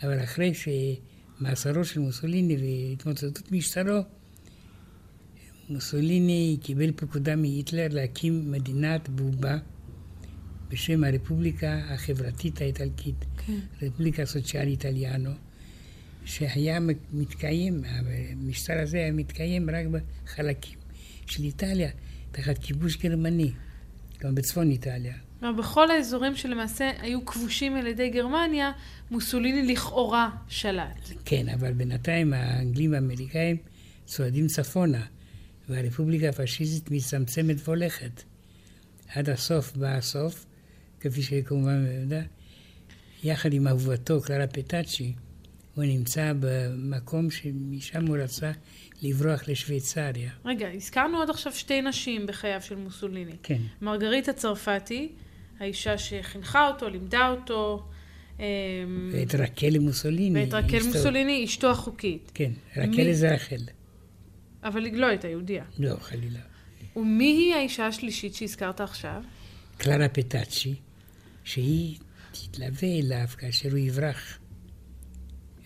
אבל 0.03 0.23
אחרי 0.23 0.51
שמאסרו 0.53 1.85
של 1.85 1.99
מוסוליני 1.99 2.57
והתמוטטות 2.57 3.51
משטרו, 3.51 3.99
מוסוליני 5.69 6.57
קיבל 6.61 6.91
פקודה 6.95 7.35
מהיטלר 7.35 7.87
להקים 7.91 8.51
מדינת 8.51 9.09
בובה 9.09 9.57
בשם 10.71 11.03
הרפובליקה 11.03 11.79
החברתית 11.89 12.61
האיטלקית, 12.61 13.25
כן. 13.45 13.59
רפובליקה 13.81 14.25
סוציאלי 14.25 14.71
איטליאנו, 14.71 15.31
שהיה 16.25 16.79
מתקיים, 17.13 17.83
המשטר 17.85 18.81
הזה 18.81 18.97
היה 18.97 19.11
מתקיים 19.11 19.69
רק 19.69 19.85
בחלקים 20.25 20.79
של 21.25 21.43
איטליה, 21.43 21.89
תחת 22.31 22.57
כיבוש 22.57 22.97
גרמני, 22.97 23.51
גם 24.19 24.35
בצפון 24.35 24.71
איטליה. 24.71 25.13
בכל 25.57 25.91
האזורים 25.91 26.35
שלמעשה 26.35 26.91
היו 26.99 27.25
כבושים 27.25 27.75
על 27.75 27.87
ידי 27.87 28.09
גרמניה, 28.09 28.71
מוסוליני 29.11 29.73
לכאורה 29.73 30.29
שלט. 30.47 31.09
כן, 31.25 31.49
אבל 31.49 31.73
בינתיים 31.73 32.33
האנגלים 32.33 32.91
והאמריקאים 32.91 33.57
צועדים 34.05 34.47
צפונה. 34.47 35.05
והרפובליקה 35.69 36.29
הפשיסטית 36.29 36.91
מצטמצמת 36.91 37.55
והולכת. 37.63 38.23
עד 39.15 39.29
הסוף 39.29 39.77
בא 39.77 39.87
הסוף, 39.87 40.45
כפי 41.01 41.21
שכמובן 41.21 41.85
יודע, 42.01 42.21
יחד 43.23 43.53
עם 43.53 43.67
אהובתו, 43.67 44.21
קלרה 44.21 44.47
פטאצ'י, 44.47 45.13
הוא 45.75 45.83
נמצא 45.83 46.33
במקום 46.39 47.31
שמשם 47.31 48.05
הוא 48.05 48.17
רצה 48.17 48.51
לברוח 49.01 49.47
לשוויצריה. 49.47 50.31
רגע, 50.45 50.69
הזכרנו 50.69 51.21
עד 51.21 51.29
עכשיו 51.29 51.53
שתי 51.53 51.81
נשים 51.81 52.27
בחייו 52.27 52.61
של 52.61 52.75
מוסוליני. 52.75 53.35
כן. 53.43 53.61
מרגריטה 53.81 54.33
צרפתי, 54.33 55.09
האישה 55.59 55.97
שחינכה 55.97 56.67
אותו, 56.67 56.89
לימדה 56.89 57.29
אותו. 57.29 57.83
אמ, 58.39 58.45
ואת 59.13 59.35
רקל 59.35 59.79
מוסוליני. 59.79 60.39
ואת 60.39 60.53
רקל 60.53 60.83
מוסוליני, 60.83 61.45
אשתו 61.45 61.71
החוקית. 61.71 62.31
כן, 62.33 62.51
רקל 62.77 63.13
זה 63.13 63.33
רחל. 63.33 63.61
אבל 64.63 64.85
היא 64.85 64.93
לא 64.93 65.05
הייתה 65.05 65.27
יהודייה. 65.27 65.63
לא, 65.79 65.95
חלילה. 66.01 66.39
ומי 66.95 67.25
היא 67.25 67.53
האישה 67.53 67.87
השלישית 67.87 68.35
שהזכרת 68.35 68.81
עכשיו? 68.81 69.23
קלרה 69.77 70.09
פטאצ'י, 70.09 70.75
שהיא 71.43 71.97
תתלווה 72.31 72.99
אליו 72.99 73.27
כאשר 73.37 73.69
הוא 73.69 73.77
יברח. 73.77 74.37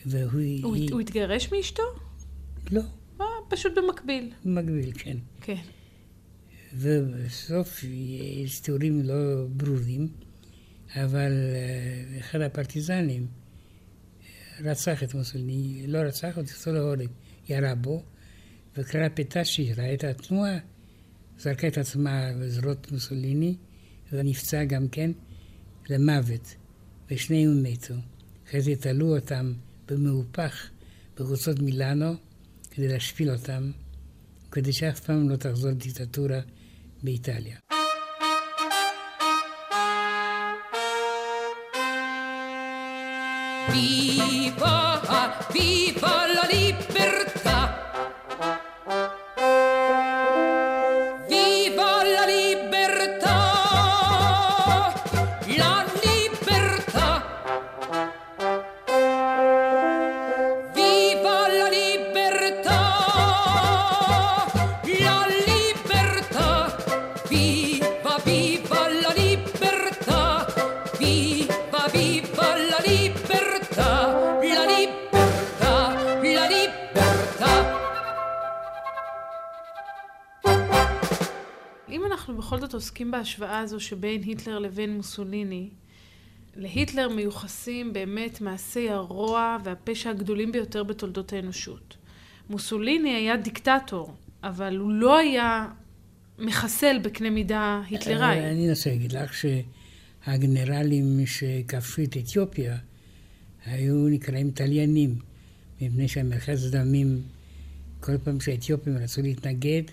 והוא... 0.05 0.41
הוא, 0.63 0.75
היא... 0.75 0.91
הוא 0.91 1.01
התגרש 1.01 1.51
מאשתו? 1.51 1.83
לא. 2.71 2.81
אה, 3.21 3.25
פשוט 3.49 3.73
במקביל. 3.77 4.31
במקביל, 4.45 4.91
כן. 4.97 5.17
כן. 5.41 5.61
ובסוף 6.73 7.83
יש 7.83 8.59
תיאורים 8.59 9.01
לא 9.03 9.45
ברורים, 9.49 10.07
אבל 10.95 11.31
אה, 11.31 12.19
אחד 12.19 12.41
הפרטיזנים 12.41 13.27
רצח 14.59 15.03
את 15.03 15.13
מוסוליני, 15.13 15.87
לא 15.87 15.97
רצח, 15.97 16.37
אותו 16.37 16.71
להורג, 16.71 17.09
ירה 17.49 17.75
בו. 17.75 18.03
וקרא 18.77 19.07
פטאשי 19.13 19.73
ראה 19.73 19.93
את 19.93 20.03
התנועה, 20.03 20.57
זרקה 21.39 21.67
את 21.67 21.77
עצמה 21.77 22.29
בזרועות 22.39 22.91
מוסוליני, 22.91 23.55
ונפצע 24.11 24.63
גם 24.63 24.87
כן 24.87 25.11
למוות, 25.89 26.55
ושניהם 27.11 27.63
מתו. 27.63 27.93
אחרי 28.47 28.61
זה 28.61 28.75
תלו 28.75 29.15
אותם 29.15 29.53
במהופך 29.87 30.69
בקבוצות 31.15 31.59
מילאנו 31.59 32.13
כדי 32.71 32.87
להשפיל 32.87 33.31
אותם, 33.31 33.71
כדי 34.51 34.73
שאף 34.73 34.99
פעם 34.99 35.29
לא 35.29 35.35
תחזור 35.35 35.71
דיקטטורה 35.71 36.39
באיטליה. 37.03 37.57
Viva, 43.73 44.77
viva 45.53 46.15
la 46.35 46.45
עוסקים 82.95 83.11
בהשוואה 83.11 83.59
הזו 83.59 83.79
שבין 83.79 84.23
היטלר 84.23 84.59
לבין 84.59 84.95
מוסוליני, 84.95 85.69
להיטלר 86.55 87.09
מיוחסים 87.09 87.93
באמת 87.93 88.41
מעשי 88.41 88.89
הרוע 88.89 89.57
והפשע 89.63 90.09
הגדולים 90.09 90.51
ביותר 90.51 90.83
בתולדות 90.83 91.33
האנושות. 91.33 91.97
מוסוליני 92.49 93.15
היה 93.15 93.37
דיקטטור, 93.37 94.13
אבל 94.43 94.77
הוא 94.77 94.91
לא 94.91 95.17
היה 95.17 95.67
מחסל 96.39 96.99
בקנה 97.03 97.29
מידה 97.29 97.81
היטלראי. 97.89 98.39
אני 98.39 98.69
אנסה 98.69 98.89
להגיד 98.89 99.11
לך 99.11 99.33
שהגנרלים 99.33 101.25
שכבשו 101.25 102.03
את 102.03 102.17
אתיופיה 102.17 102.77
היו 103.65 104.07
נקראים 104.07 104.51
תליינים, 104.51 105.15
מפני 105.81 106.07
שהמרכז 106.07 106.65
הדמים, 106.65 107.21
כל 107.99 108.17
פעם 108.17 108.39
שהאתיופים 108.39 108.97
רצו 108.97 109.21
להתנגד, 109.21 109.83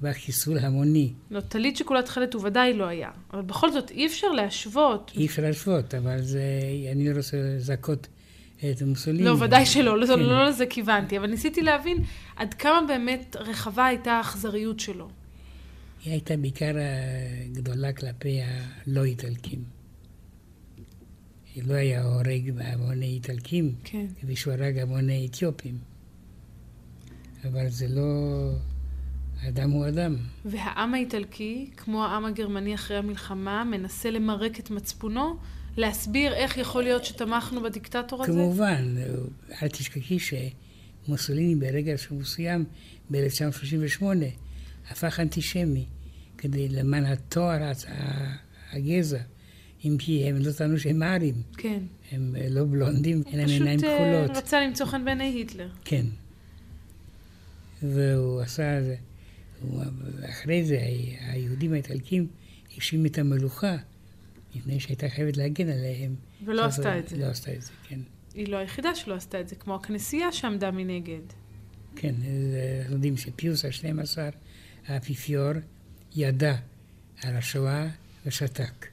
והחיסול 0.00 0.58
המוני. 0.58 1.12
לא, 1.30 1.40
טלית 1.40 1.76
שכולה 1.76 2.02
תכלת 2.02 2.34
הוא 2.34 2.42
ודאי 2.44 2.72
לא 2.74 2.84
היה. 2.84 3.10
אבל 3.32 3.42
בכל 3.42 3.72
זאת, 3.72 3.90
אי 3.90 4.06
אפשר 4.06 4.28
להשוות. 4.28 5.12
אי 5.16 5.26
אפשר 5.26 5.42
להשוות, 5.42 5.94
אבל 5.94 6.22
זה, 6.22 6.42
אני 6.92 7.08
לא 7.08 7.16
רוצה 7.16 7.36
לזכות 7.36 8.08
את 8.58 8.82
מוסוליני. 8.82 9.24
לא, 9.24 9.36
ודאי 9.40 9.66
שלא, 9.66 10.00
לא, 10.00 10.06
כן. 10.06 10.18
לא, 10.18 10.26
לא 10.26 10.48
לזה 10.48 10.66
כיוונתי, 10.66 11.18
אבל 11.18 11.26
ניסיתי 11.26 11.62
להבין 11.62 11.98
עד 12.36 12.54
כמה 12.54 12.80
באמת 12.88 13.36
רחבה 13.40 13.86
הייתה 13.86 14.12
האכזריות 14.12 14.80
שלו. 14.80 15.08
היא 16.04 16.12
הייתה 16.12 16.36
בעיקר 16.36 16.72
גדולה 17.52 17.92
כלפי 17.92 18.40
הלא 18.42 19.04
איטלקים. 19.04 19.78
לא 21.66 21.74
היה 21.74 22.04
הורג 22.04 22.50
בהמוני 22.50 23.06
איטלקים, 23.06 23.74
כן. 23.84 24.06
כפי 24.20 24.36
שהוא 24.36 24.52
הרג 24.52 24.78
המוני 24.78 25.26
אתיופים. 25.30 25.78
אבל 27.44 27.68
זה 27.68 27.88
לא... 27.88 28.50
אדם 29.48 29.70
הוא 29.70 29.88
אדם. 29.88 30.16
והעם 30.44 30.94
האיטלקי, 30.94 31.70
כמו 31.76 32.04
העם 32.04 32.24
הגרמני 32.24 32.74
אחרי 32.74 32.96
המלחמה, 32.96 33.64
מנסה 33.64 34.10
למרק 34.10 34.60
את 34.60 34.70
מצפונו, 34.70 35.36
להסביר 35.76 36.34
איך 36.34 36.58
יכול 36.58 36.82
להיות 36.82 37.04
שתמכנו 37.04 37.62
בדיקטטור 37.62 38.22
הזה? 38.22 38.32
כמובן, 38.32 38.94
אל 39.62 39.68
תשכחי 39.68 40.18
שמוסוליני 40.18 41.54
ברגע 41.54 41.94
מסוים, 42.10 42.64
ב-1938, 43.10 44.02
הפך 44.90 45.20
אנטישמי, 45.20 45.84
כדי 46.38 46.68
למען 46.68 47.04
התואר 47.04 47.72
הגזע. 48.72 49.18
אם 49.84 49.96
כי 49.98 50.28
הם 50.28 50.36
לא 50.36 50.52
טענו 50.52 50.78
שהם 50.78 51.02
ארים. 51.02 51.34
כן. 51.56 51.82
הם 52.12 52.34
לא 52.50 52.64
בלונדים, 52.64 53.22
אין 53.26 53.38
להם 53.38 53.48
עיניים 53.48 53.80
כחולות. 53.80 54.00
הוא 54.00 54.24
פשוט 54.24 54.36
רצה 54.36 54.60
למצוא 54.60 54.86
חן 54.86 55.04
בעיני 55.04 55.24
היטלר. 55.24 55.68
כן. 55.84 56.06
והוא 57.82 58.40
עשה 58.40 58.82
זה. 58.82 58.96
אחרי 60.30 60.64
זה 60.64 60.78
היהודים 61.20 61.72
האיטלקים 61.72 62.26
האשימו 62.74 63.06
את 63.06 63.18
המלוכה, 63.18 63.76
מפני 64.54 64.80
שהייתה 64.80 65.08
חייבת 65.08 65.36
להגן 65.36 65.68
עליהם. 65.68 66.14
ולא 66.44 66.64
עשתה 66.64 66.98
את 66.98 67.08
זה. 67.08 67.16
לא 67.16 67.26
עשתה 67.26 67.52
את 67.52 67.62
זה, 67.62 67.70
כן. 67.88 68.00
היא 68.34 68.48
לא 68.48 68.56
היחידה 68.56 68.94
שלא 68.94 69.14
עשתה 69.14 69.40
את 69.40 69.48
זה, 69.48 69.56
כמו 69.56 69.74
הכנסייה 69.74 70.32
שעמדה 70.32 70.70
מנגד. 70.70 71.20
כן, 71.96 72.14
אנחנו 72.80 72.94
יודעים 72.94 73.16
שפיוס 73.16 73.64
ה-12, 73.64 74.18
האפיפיור, 74.86 75.52
ידע 76.16 76.56
על 77.22 77.36
השואה 77.36 77.88
ושתק. 78.26 78.86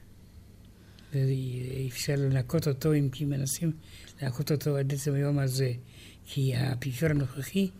ואפשר 1.14 2.14
לנקות 2.16 2.68
אותו, 2.68 2.94
אם 2.94 3.08
כי 3.12 3.24
מנסים 3.24 3.72
לנקות 4.22 4.52
אותו 4.52 4.76
עד 4.76 4.92
עצם 4.92 5.14
היום 5.14 5.38
הזה. 5.38 5.72
כי 6.26 6.54
האפיפיור 6.54 7.10
הנוכחי 7.10 7.70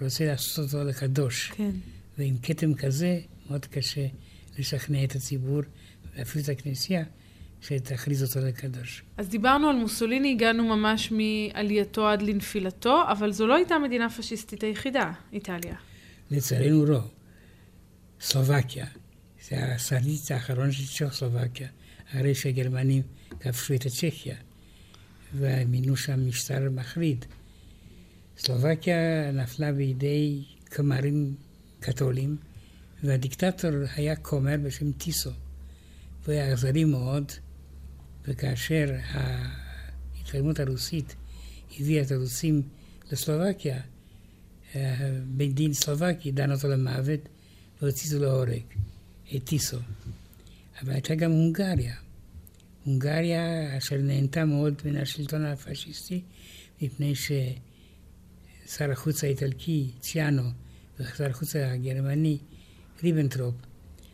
רוצה 0.00 0.26
לעשות 0.26 0.74
אותו 0.74 0.84
לקדוש. 0.84 1.50
כן. 1.50 1.70
ועם 2.18 2.36
כתם 2.42 2.74
כזה 2.74 3.20
מאוד 3.46 3.66
קשה 3.66 4.06
לשכנע 4.58 5.04
את 5.04 5.16
הציבור, 5.16 5.60
ואפילו 6.16 6.44
את 6.44 6.48
הכנסייה, 6.48 7.04
שתכריז 7.60 8.22
אותו 8.22 8.46
לקדוש. 8.46 9.02
אז 9.16 9.28
דיברנו 9.28 9.68
על 9.68 9.76
מוסוליני, 9.76 10.32
הגענו 10.32 10.76
ממש 10.76 11.12
מעלייתו 11.12 12.08
עד 12.08 12.22
לנפילתו, 12.22 13.02
אבל 13.12 13.32
זו 13.32 13.46
לא 13.46 13.54
הייתה 13.54 13.74
המדינה 13.74 14.06
הפשיסטית 14.06 14.62
היחידה, 14.62 15.12
איטליה. 15.32 15.76
לצערנו 16.30 16.86
לא. 16.86 17.00
סלובקיה, 18.20 18.86
זה 19.48 19.74
השריץ 19.74 20.30
האחרון 20.30 20.72
של 20.72 20.86
צ'כוסלובקיה, 20.86 21.68
הרי 22.12 22.34
שהגרמנים 22.34 23.02
כבשו 23.40 23.74
את 23.74 23.86
הצ'כיה, 23.86 24.36
ומינו 25.34 25.96
שם 25.96 26.28
משטר 26.28 26.70
מחריד. 26.70 27.24
סלובקיה 28.38 28.96
נפלה 29.32 29.72
בידי 29.72 30.44
כמרים 30.66 31.34
קתולים, 31.80 32.36
והדיקטטור 33.02 33.70
היה 33.96 34.16
כומר 34.16 34.54
בשם 34.64 34.92
טיסו. 34.92 35.30
הוא 36.26 36.32
היה 36.32 36.52
אכזרי 36.52 36.84
מאוד, 36.84 37.32
וכאשר 38.28 38.96
ההתקדמות 39.04 40.60
הרוסית 40.60 41.16
הביאה 41.80 42.02
את 42.02 42.10
הרוסים 42.12 42.62
לסלובקיה, 43.12 43.80
בית 45.26 45.54
דין 45.54 45.72
סלובקי 45.72 46.32
דן 46.32 46.52
אותו 46.52 46.68
למוות 46.68 47.20
והוציא 47.82 48.18
להורג, 48.18 48.62
את 49.36 49.44
טיסו. 49.44 49.78
אבל 50.82 50.92
הייתה 50.92 51.14
גם 51.14 51.30
הונגריה. 51.30 51.94
הונגריה 52.84 53.76
אשר 53.78 53.96
נהנתה 53.96 54.44
מאוד 54.44 54.74
מן 54.84 54.96
השלטון 54.96 55.44
הפשיסטי, 55.44 56.22
מפני 56.82 57.14
ששר 57.14 58.90
החוץ 58.90 59.24
האיטלקי, 59.24 59.90
ציאנו, 60.00 60.42
ושר 61.00 61.30
החוץ 61.30 61.56
הגרמני, 61.56 62.38
ריבנטרופ, 63.02 63.54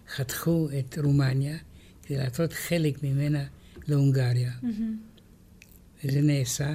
חתכו 0.08 0.68
את 0.78 0.98
רומניה 0.98 1.58
כדי 2.02 2.16
לעשות 2.16 2.52
חלק 2.52 3.02
ממנה 3.02 3.44
להונגריה. 3.88 4.52
Mm-hmm. 4.62 6.04
וזה 6.04 6.20
נעשה, 6.20 6.74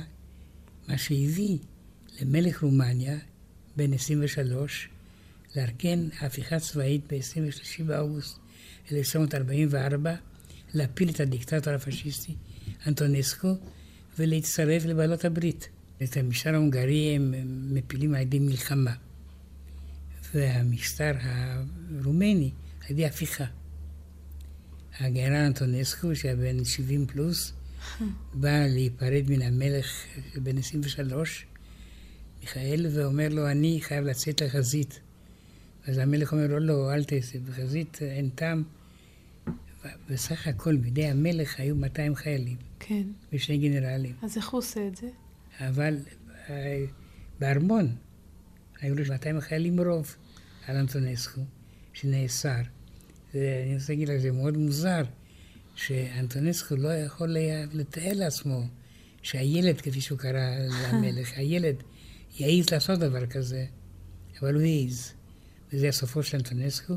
מה 0.87 0.97
שהביא 0.97 1.57
למלך 2.21 2.63
רומניה, 2.63 3.17
בן 3.75 3.93
23, 3.93 4.89
לארגן 5.55 6.07
הפיכה 6.21 6.59
צבאית 6.59 7.01
ב-23 7.13 7.83
באוגוסט 7.83 8.39
1944, 8.91 10.15
להפיל 10.73 11.09
את 11.09 11.19
הדיקטטור 11.19 11.73
הפשיסטי 11.73 12.35
אנטונסקו 12.87 13.55
ולהצטרף 14.19 14.85
לבעלות 14.85 15.25
הברית. 15.25 15.69
את 16.03 16.17
המשטר 16.17 16.53
ההונגרי 16.53 17.15
הם 17.15 17.33
מפילים 17.73 18.15
על 18.15 18.21
ידי 18.21 18.39
מלחמה, 18.39 18.93
והמשטר 20.33 21.13
הרומני 21.21 22.51
על 22.81 22.91
ידי 22.91 23.05
הפיכה. 23.05 23.45
הגנרל 24.99 25.45
אנטונסקו, 25.45 26.15
שהיה 26.15 26.35
בן 26.35 26.65
70 26.65 27.07
פלוס, 27.07 27.53
בא 28.33 28.65
להיפרד 28.67 29.23
מן 29.29 29.41
המלך 29.41 29.85
בן 30.35 30.57
23, 30.57 31.45
מיכאל, 32.41 32.85
ואומר 32.93 33.29
לו, 33.29 33.51
אני 33.51 33.79
חייב 33.81 34.05
לצאת 34.05 34.41
לחזית. 34.41 34.99
אז 35.85 35.97
המלך 35.97 36.31
אומר 36.31 36.47
לו, 36.47 36.59
לא, 36.59 36.93
אל 36.93 37.03
תעשה, 37.03 37.39
בחזית 37.39 37.97
אין 38.01 38.29
טעם. 38.29 38.63
בסך 40.09 40.47
הכל 40.47 40.77
בידי 40.77 41.05
המלך 41.05 41.59
היו 41.59 41.75
200 41.75 42.15
חיילים. 42.15 42.57
כן. 42.79 43.03
ושני 43.33 43.57
גנרלים. 43.57 44.15
אז 44.21 44.37
איך 44.37 44.49
הוא 44.49 44.57
עושה 44.57 44.87
את 44.87 44.95
זה? 44.95 45.07
אבל 45.59 45.97
אה, 46.49 46.85
בארמון 47.39 47.95
היו 48.81 48.95
לו 48.95 49.03
200 49.09 49.41
חיילים 49.41 49.79
רוב 49.79 50.15
על 50.67 50.77
אנטונסקו, 50.77 51.41
שנאסר. 51.93 52.61
אני 53.33 53.73
רוצה 53.73 53.93
להגיד 53.93 54.09
לך, 54.09 54.17
זה 54.17 54.31
מאוד 54.31 54.57
מוזר 54.57 55.03
שאנטונסקו 55.75 56.75
לא 56.75 56.93
יכול 56.93 57.35
היה 57.35 57.65
לתאר 57.73 58.11
לעצמו 58.13 58.63
שהילד, 59.21 59.81
כפי 59.81 60.01
שהוא 60.01 60.19
קרא 60.19 60.39
למלך, 60.91 61.31
הילד 61.37 61.75
יעז 62.39 62.69
לעשות 62.69 62.99
דבר 62.99 63.25
כזה, 63.25 63.65
אבל 64.41 64.55
הוא 64.55 64.63
העז. 64.63 65.13
וזה 65.73 65.87
הסופו 65.89 66.23
של 66.23 66.37
אנטונסקו, 66.37 66.93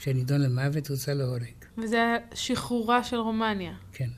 שנידון 0.00 0.40
למוות 0.40 0.90
הוצא 0.90 1.12
להורג. 1.12 1.44
וזה 1.78 2.16
שחרורה 2.34 3.04
של 3.04 3.16
רומניה. 3.16 3.74
כן. 3.92 4.08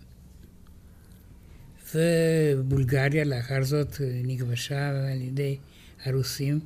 ובולגריה 1.95 3.25
לאחר 3.25 3.63
זאת 3.63 3.97
נכבשה 4.25 4.89
על 4.89 5.21
ידי 5.21 5.59
הרוסים, 6.05 6.61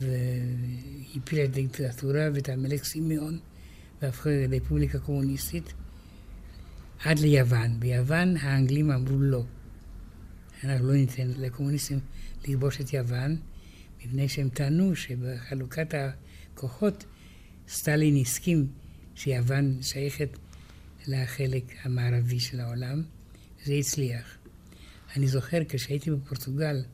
והפילה 0.00 1.44
את 1.44 1.48
הדיקטטורה 1.48 2.28
ואת 2.34 2.48
המלך 2.48 2.84
סימיון. 2.84 3.38
והפכו 4.02 4.28
לרפובליקה 4.28 4.98
קומוניסטית, 4.98 5.72
עד 7.04 7.18
ליוון. 7.18 7.80
ביוון 7.80 8.36
האנגלים 8.36 8.90
אמרו 8.90 9.18
לא. 9.18 9.44
אנחנו 10.64 10.86
לא 10.86 10.94
ניתן 10.94 11.30
לקומוניסטים 11.38 11.98
לכבוש 12.44 12.80
את 12.80 12.92
יוון, 12.92 13.36
מפני 14.00 14.28
שהם 14.28 14.48
טענו 14.48 14.96
שבחלוקת 14.96 15.94
הכוחות 15.94 17.04
סטלין 17.68 18.16
הסכים 18.16 18.66
שיוון 19.14 19.78
שייכת 19.82 20.28
לחלק 21.06 21.64
המערבי 21.82 22.40
של 22.40 22.60
העולם, 22.60 23.02
וזה 23.62 23.72
הצליח. 23.72 24.38
אני 25.16 25.28
זוכר 25.28 25.58
כשהייתי 25.68 26.10
בפורטוגל, 26.10 26.84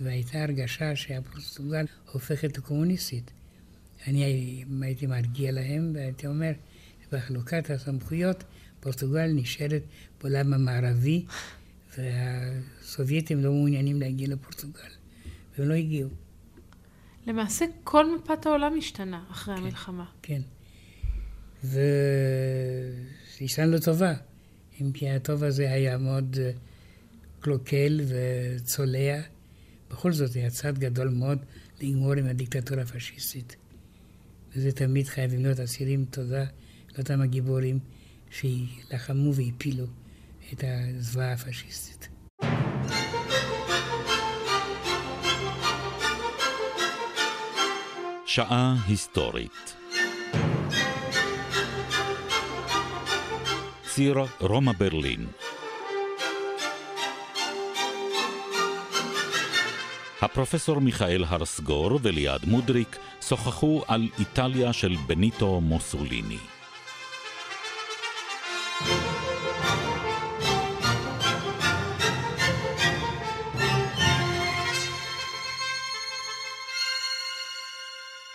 והייתה 0.00 0.42
הרגשה 0.42 0.96
שהפורטוגל 0.96 1.84
הופכת 2.12 2.58
לקומוניסטית. 2.58 3.30
אני 4.06 4.24
הייתי 4.80 5.06
מרגיע 5.06 5.52
להם 5.52 5.92
והייתי 5.94 6.26
אומר, 6.26 6.52
בחלוקת 7.12 7.70
הסמכויות 7.70 8.44
פורטוגל 8.80 9.26
נשארת 9.26 9.82
בעולם 10.22 10.54
המערבי 10.54 11.24
והסובייטים 11.98 13.44
לא 13.44 13.52
מעוניינים 13.52 14.00
להגיע 14.00 14.28
לפורטוגל, 14.28 14.90
והם 15.58 15.68
לא 15.68 15.74
הגיעו. 15.74 16.10
למעשה 17.26 17.64
כל 17.84 18.16
מפת 18.16 18.46
העולם 18.46 18.72
השתנה 18.78 19.24
אחרי 19.30 19.56
כן, 19.56 19.62
המלחמה. 19.62 20.04
כן. 20.22 20.40
והשתנה 21.64 23.66
לטובה, 23.66 24.14
אם 24.80 24.92
כי 24.92 25.10
הטוב 25.10 25.44
הזה 25.44 25.72
היה 25.72 25.98
מאוד 25.98 26.36
אה, 26.40 26.50
קלוקל 27.40 28.00
וצולע. 28.08 29.20
בכל 29.90 30.12
זאת, 30.12 30.34
היה 30.34 30.50
צעד 30.50 30.78
גדול 30.78 31.08
מאוד 31.08 31.38
לגמור 31.80 32.12
עם 32.12 32.26
הדיקטטורה 32.26 32.82
הפשיסטית. 32.82 33.56
וזה 34.56 34.72
תמיד 34.72 35.06
חייבים 35.08 35.42
להיות 35.42 35.60
אסירים 35.60 36.04
תודה 36.10 36.44
לאותם 36.94 37.20
הגיבורים 37.20 37.78
שלחמו 38.30 39.34
והפילו 39.34 39.84
את 40.52 40.64
הזוועה 40.66 41.32
הפשיסטית. 41.32 42.08
שעה 48.26 48.76
היסטורית 48.86 49.76
ציר 53.94 54.18
רומא 54.40 54.72
ברלין 54.72 55.26
הפרופסור 60.22 60.78
מיכאל 60.80 61.24
הרסגור 61.28 61.98
וליעד 62.02 62.44
מודריק 62.44 62.96
שוחחו 63.28 63.82
על 63.88 64.08
איטליה 64.18 64.72
של 64.72 64.96
בניטו 65.06 65.60
מוסוליני. 65.60 66.38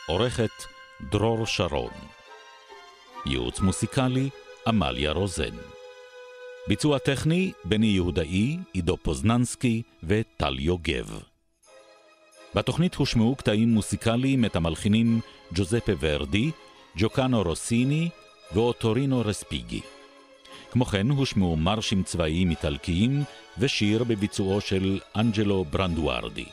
עורכת 0.08 0.64
דרור 1.12 1.46
שרון. 1.46 1.94
ייעוץ 3.26 3.60
מוסיקלי 3.60 4.30
עמליה 4.68 5.12
רוזן. 5.12 5.56
ביצוע 6.68 6.98
טכני 6.98 7.52
בני 7.66 7.88
יהודאי, 7.88 8.58
עידו 8.74 8.98
פוזננסקי 8.98 9.82
וטל 10.04 10.60
יוגב. 10.60 11.35
בתוכנית 12.56 12.95
הושמעו 12.95 13.36
קטעים 13.36 13.70
מוסיקליים 13.70 14.45
את 14.45 14.56
המלחינים 14.56 15.20
ג'וזפה 15.53 15.91
ורדי, 15.99 16.51
ג'וקאנו 16.97 17.41
רוסיני 17.41 18.10
ואוטורינו 18.53 19.22
רספיגי. 19.26 19.82
כמו 20.72 20.86
כן 20.86 21.10
הושמעו 21.10 21.56
מרשים 21.56 22.03
צבאיים 22.03 22.49
איטלקיים 22.49 23.24
ושיר 23.58 24.03
בביצועו 24.03 24.62
של 24.62 24.99
אנג'לו 25.16 25.66
ברנדוארדי. 25.70 26.45